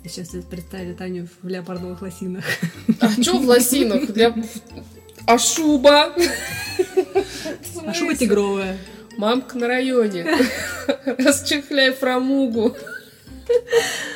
Сейчас 0.07 0.29
представили 0.49 0.93
Таню 0.93 1.27
в 1.41 1.47
леопардовых 1.47 2.01
лосинах. 2.01 2.45
А 2.99 3.09
что 3.09 3.37
в 3.37 3.45
лосинах? 3.45 4.11
Для... 4.11 4.33
А 5.25 5.37
шуба? 5.37 6.13
А 7.85 7.93
шуба 7.93 8.15
тигровая. 8.15 8.77
Мамка 9.17 9.57
на 9.57 9.67
районе. 9.67 10.25
Расчехляй 11.05 11.91
фрамугу. 11.93 12.75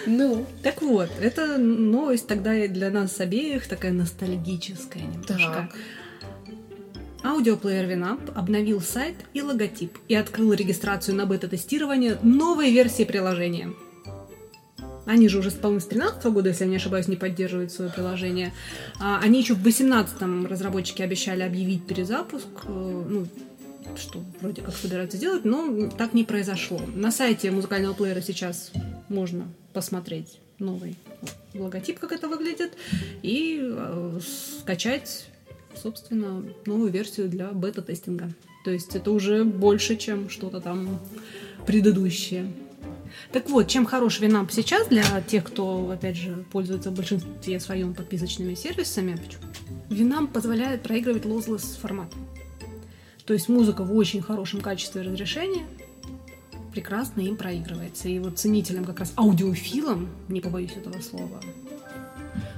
Ну. 0.05 0.45
Так 0.63 0.81
вот, 0.81 1.09
это 1.19 1.57
новость 1.57 2.27
тогда 2.27 2.67
для 2.67 2.89
нас 2.89 3.19
обеих 3.19 3.67
такая 3.67 3.91
ностальгическая 3.91 5.03
немножко. 5.03 5.69
Так. 5.71 5.75
Аудиоплеер 7.23 7.85
Winamp 7.85 8.33
обновил 8.33 8.81
сайт 8.81 9.15
и 9.33 9.41
логотип 9.41 9.97
и 10.07 10.15
открыл 10.15 10.53
регистрацию 10.53 11.15
на 11.15 11.25
бета-тестирование 11.25 12.17
новой 12.23 12.71
версии 12.71 13.03
приложения. 13.03 13.73
Они 15.11 15.27
же 15.27 15.39
уже, 15.39 15.51
по-моему, 15.51 15.81
с 15.81 15.87
13 15.87 16.23
года, 16.27 16.47
если 16.47 16.63
я 16.63 16.69
не 16.69 16.77
ошибаюсь, 16.77 17.09
не 17.09 17.17
поддерживают 17.17 17.73
свое 17.73 17.91
приложение. 17.91 18.53
А, 18.97 19.19
они 19.21 19.41
еще 19.41 19.55
в 19.55 19.67
18-м 19.67 20.45
разработчики 20.45 21.01
обещали 21.01 21.41
объявить 21.41 21.85
перезапуск, 21.85 22.47
э, 22.63 23.03
ну, 23.09 23.27
что 23.97 24.23
вроде 24.39 24.61
как 24.61 24.73
собираются 24.73 25.17
сделать, 25.17 25.43
но 25.43 25.89
так 25.89 26.13
не 26.13 26.23
произошло. 26.23 26.79
На 26.95 27.11
сайте 27.11 27.51
музыкального 27.51 27.93
плеера 27.93 28.21
сейчас 28.21 28.71
можно 29.09 29.49
посмотреть 29.73 30.39
новый 30.59 30.95
логотип, 31.55 31.99
как 31.99 32.13
это 32.13 32.29
выглядит, 32.29 32.71
и 33.21 33.59
э, 33.61 34.19
скачать, 34.59 35.25
собственно, 35.75 36.41
новую 36.65 36.89
версию 36.89 37.27
для 37.27 37.51
бета-тестинга. 37.51 38.29
То 38.63 38.71
есть 38.71 38.95
это 38.95 39.11
уже 39.11 39.43
больше, 39.43 39.97
чем 39.97 40.29
что-то 40.29 40.61
там 40.61 41.01
предыдущее. 41.65 42.49
Так 43.31 43.49
вот, 43.49 43.67
чем 43.67 43.85
хорош 43.85 44.19
Винамп 44.19 44.51
сейчас 44.51 44.87
для 44.87 45.03
тех, 45.21 45.43
кто, 45.43 45.89
опять 45.91 46.17
же, 46.17 46.45
пользуется 46.51 46.91
в 46.91 46.95
большинстве 46.95 47.59
своем 47.59 47.93
подписочными 47.93 48.55
сервисами? 48.55 49.19
Винамп 49.89 50.31
позволяет 50.31 50.83
проигрывать 50.83 51.25
lossless 51.25 51.79
формат. 51.79 52.11
То 53.25 53.33
есть 53.33 53.49
музыка 53.49 53.83
в 53.83 53.95
очень 53.95 54.21
хорошем 54.21 54.61
качестве 54.61 55.01
разрешения 55.01 55.65
прекрасно 56.71 57.21
им 57.21 57.35
проигрывается. 57.35 58.07
И 58.09 58.19
вот 58.19 58.39
ценителям, 58.39 58.85
как 58.85 58.99
раз 58.99 59.13
аудиофилам, 59.17 60.09
не 60.27 60.41
побоюсь 60.41 60.71
этого 60.71 60.99
слова, 61.01 61.39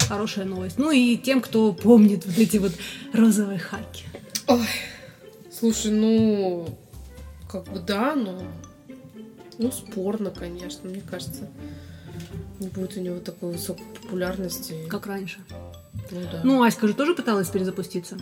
хорошая 0.07 0.45
новость. 0.45 0.77
Ну 0.77 0.91
и 0.91 1.17
тем, 1.17 1.41
кто 1.41 1.73
помнит 1.73 2.25
вот 2.25 2.37
эти 2.37 2.57
вот 2.57 2.73
розовые 3.13 3.59
хаки. 3.59 4.05
Ой, 4.47 4.67
слушай, 5.51 5.91
ну, 5.91 6.67
как 7.49 7.65
бы 7.65 7.79
да, 7.79 8.15
но 8.15 8.43
ну, 9.57 9.71
спорно, 9.71 10.31
конечно, 10.31 10.89
мне 10.89 11.01
кажется. 11.01 11.47
Не 12.59 12.67
будет 12.67 12.97
у 12.97 13.01
него 13.01 13.19
такой 13.19 13.53
высокой 13.53 13.85
популярности. 14.01 14.75
Как 14.89 15.07
раньше. 15.07 15.39
Ну 16.11 16.21
да. 16.31 16.41
Ну, 16.43 16.63
Аська 16.63 16.87
же 16.87 16.93
тоже 16.93 17.15
пыталась 17.15 17.49
перезапуститься. 17.49 18.17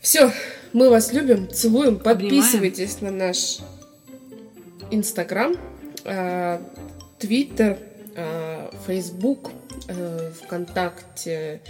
Все, 0.00 0.30
мы 0.72 0.90
вас 0.90 1.12
любим, 1.12 1.50
целуем. 1.50 1.98
Подписывайтесь 1.98 3.00
на 3.00 3.10
наш 3.10 3.60
Инстаграм, 4.90 5.56
а, 6.04 6.60
Твиттер, 7.18 7.78
а, 8.14 8.70
Фейсбук, 8.86 9.50
а, 9.88 10.30
ВКонтакте. 10.42 11.62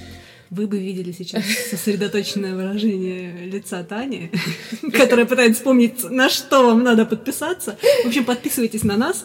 Вы 0.54 0.68
бы 0.68 0.78
видели 0.78 1.10
сейчас 1.10 1.42
сосредоточенное 1.70 2.54
выражение 2.54 3.44
лица 3.46 3.82
Тани, 3.82 4.30
которая 4.92 5.26
пытается 5.26 5.58
вспомнить, 5.58 6.04
на 6.08 6.28
что 6.28 6.64
вам 6.64 6.84
надо 6.84 7.04
подписаться. 7.06 7.76
В 8.04 8.06
общем, 8.06 8.24
подписывайтесь 8.24 8.84
на 8.84 8.96
нас. 8.96 9.24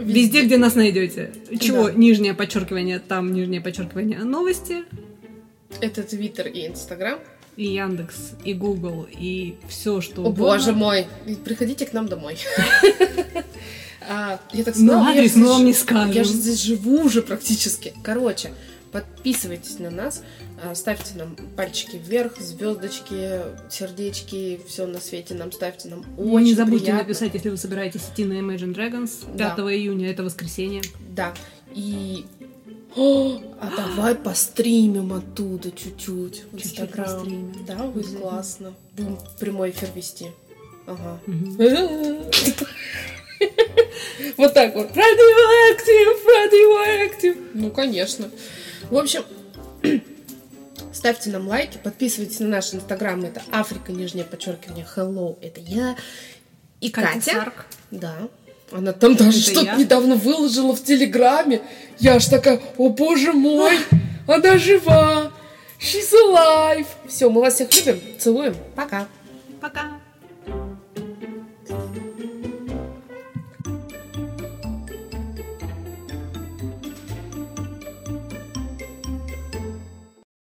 Везде, 0.00 0.42
где 0.42 0.56
нас 0.56 0.74
найдете. 0.74 1.32
Чего? 1.60 1.84
Да. 1.84 1.92
Нижнее 1.92 2.34
подчеркивание, 2.34 2.98
там 2.98 3.32
нижнее 3.32 3.60
подчеркивание 3.60 4.18
новости. 4.18 4.82
Это 5.80 6.02
Твиттер 6.02 6.48
и 6.48 6.66
Инстаграм. 6.66 7.20
И 7.56 7.68
Яндекс, 7.68 8.32
и 8.44 8.52
Google, 8.52 9.06
и 9.10 9.54
все, 9.68 10.00
что 10.00 10.22
О, 10.22 10.26
угодно. 10.26 10.44
боже 10.44 10.72
мой! 10.72 11.06
Приходите 11.44 11.86
к 11.86 11.92
нам 11.92 12.08
домой. 12.08 12.36
А, 14.08 14.38
я 14.52 14.62
так 14.62 14.76
знала, 14.76 15.02
ну, 15.02 15.10
адрес 15.10 15.34
мы 15.34 15.48
вам 15.48 15.64
не 15.64 15.72
скажем. 15.72 16.12
Я 16.12 16.22
же 16.22 16.30
здесь 16.30 16.62
живу 16.62 17.00
уже 17.00 17.22
практически. 17.22 17.92
Короче, 18.04 18.52
Подписывайтесь 18.96 19.78
на 19.78 19.90
нас, 19.90 20.22
а, 20.64 20.74
ставьте 20.74 21.18
нам 21.18 21.36
пальчики 21.54 21.96
вверх, 21.96 22.38
звездочки, 22.40 23.42
сердечки, 23.68 24.58
все 24.66 24.86
на 24.86 25.00
свете 25.00 25.34
нам 25.34 25.52
ставьте, 25.52 25.90
нам 25.90 26.02
очень 26.16 26.46
Не 26.46 26.54
забудьте 26.54 26.86
приятно. 26.86 27.02
написать, 27.02 27.34
если 27.34 27.50
вы 27.50 27.58
собираетесь 27.58 28.00
идти 28.10 28.24
на 28.24 28.32
Imagine 28.32 28.74
Dragons 28.74 29.26
5 29.36 29.36
да. 29.36 29.54
июня, 29.74 30.10
это 30.10 30.22
воскресенье. 30.22 30.80
Да, 31.14 31.34
и 31.74 32.24
о, 32.96 33.38
а 33.60 33.70
давай 33.76 34.14
постримим 34.24 35.12
оттуда 35.12 35.70
чуть-чуть 35.72 36.44
в 36.50 36.56
Инстаграм. 36.56 37.52
Да, 37.66 37.76
будет 37.88 38.18
классно. 38.18 38.72
Будем 38.96 39.18
прямой 39.38 39.72
эфир 39.72 39.90
вести. 39.94 40.28
Ага. 40.86 41.20
Вот 44.38 44.54
так 44.54 44.74
вот. 44.74 44.88
Radioactive, 44.88 46.16
radioactive. 46.26 47.50
Ну, 47.52 47.70
конечно. 47.70 48.30
В 48.90 48.96
общем, 48.96 49.24
ставьте 50.92 51.30
нам 51.30 51.48
лайки, 51.48 51.78
подписывайтесь 51.82 52.40
на 52.40 52.48
наш 52.48 52.74
инстаграм, 52.74 53.22
это 53.24 53.42
Африка, 53.50 53.92
нижнее 53.92 54.24
подчеркивание, 54.24 54.86
hello, 54.96 55.38
это 55.40 55.60
я. 55.60 55.96
И 56.80 56.90
Катя. 56.90 57.12
Катя. 57.14 57.32
Сарк. 57.32 57.66
Да. 57.90 58.16
Она 58.72 58.92
там 58.92 59.14
даже 59.16 59.40
что-то 59.40 59.76
недавно 59.76 60.16
выложила 60.16 60.74
в 60.74 60.82
Телеграме. 60.82 61.62
Я 61.98 62.16
аж 62.16 62.26
такая, 62.26 62.60
о 62.76 62.88
боже 62.88 63.32
мой, 63.32 63.78
она 64.26 64.58
жива. 64.58 65.32
She's 65.78 66.12
alive. 66.12 66.86
Все, 67.06 67.30
мы 67.30 67.40
вас 67.42 67.54
всех 67.54 67.68
любим, 67.86 68.00
целуем. 68.18 68.56
Пока. 68.74 69.06
Пока. 69.60 69.95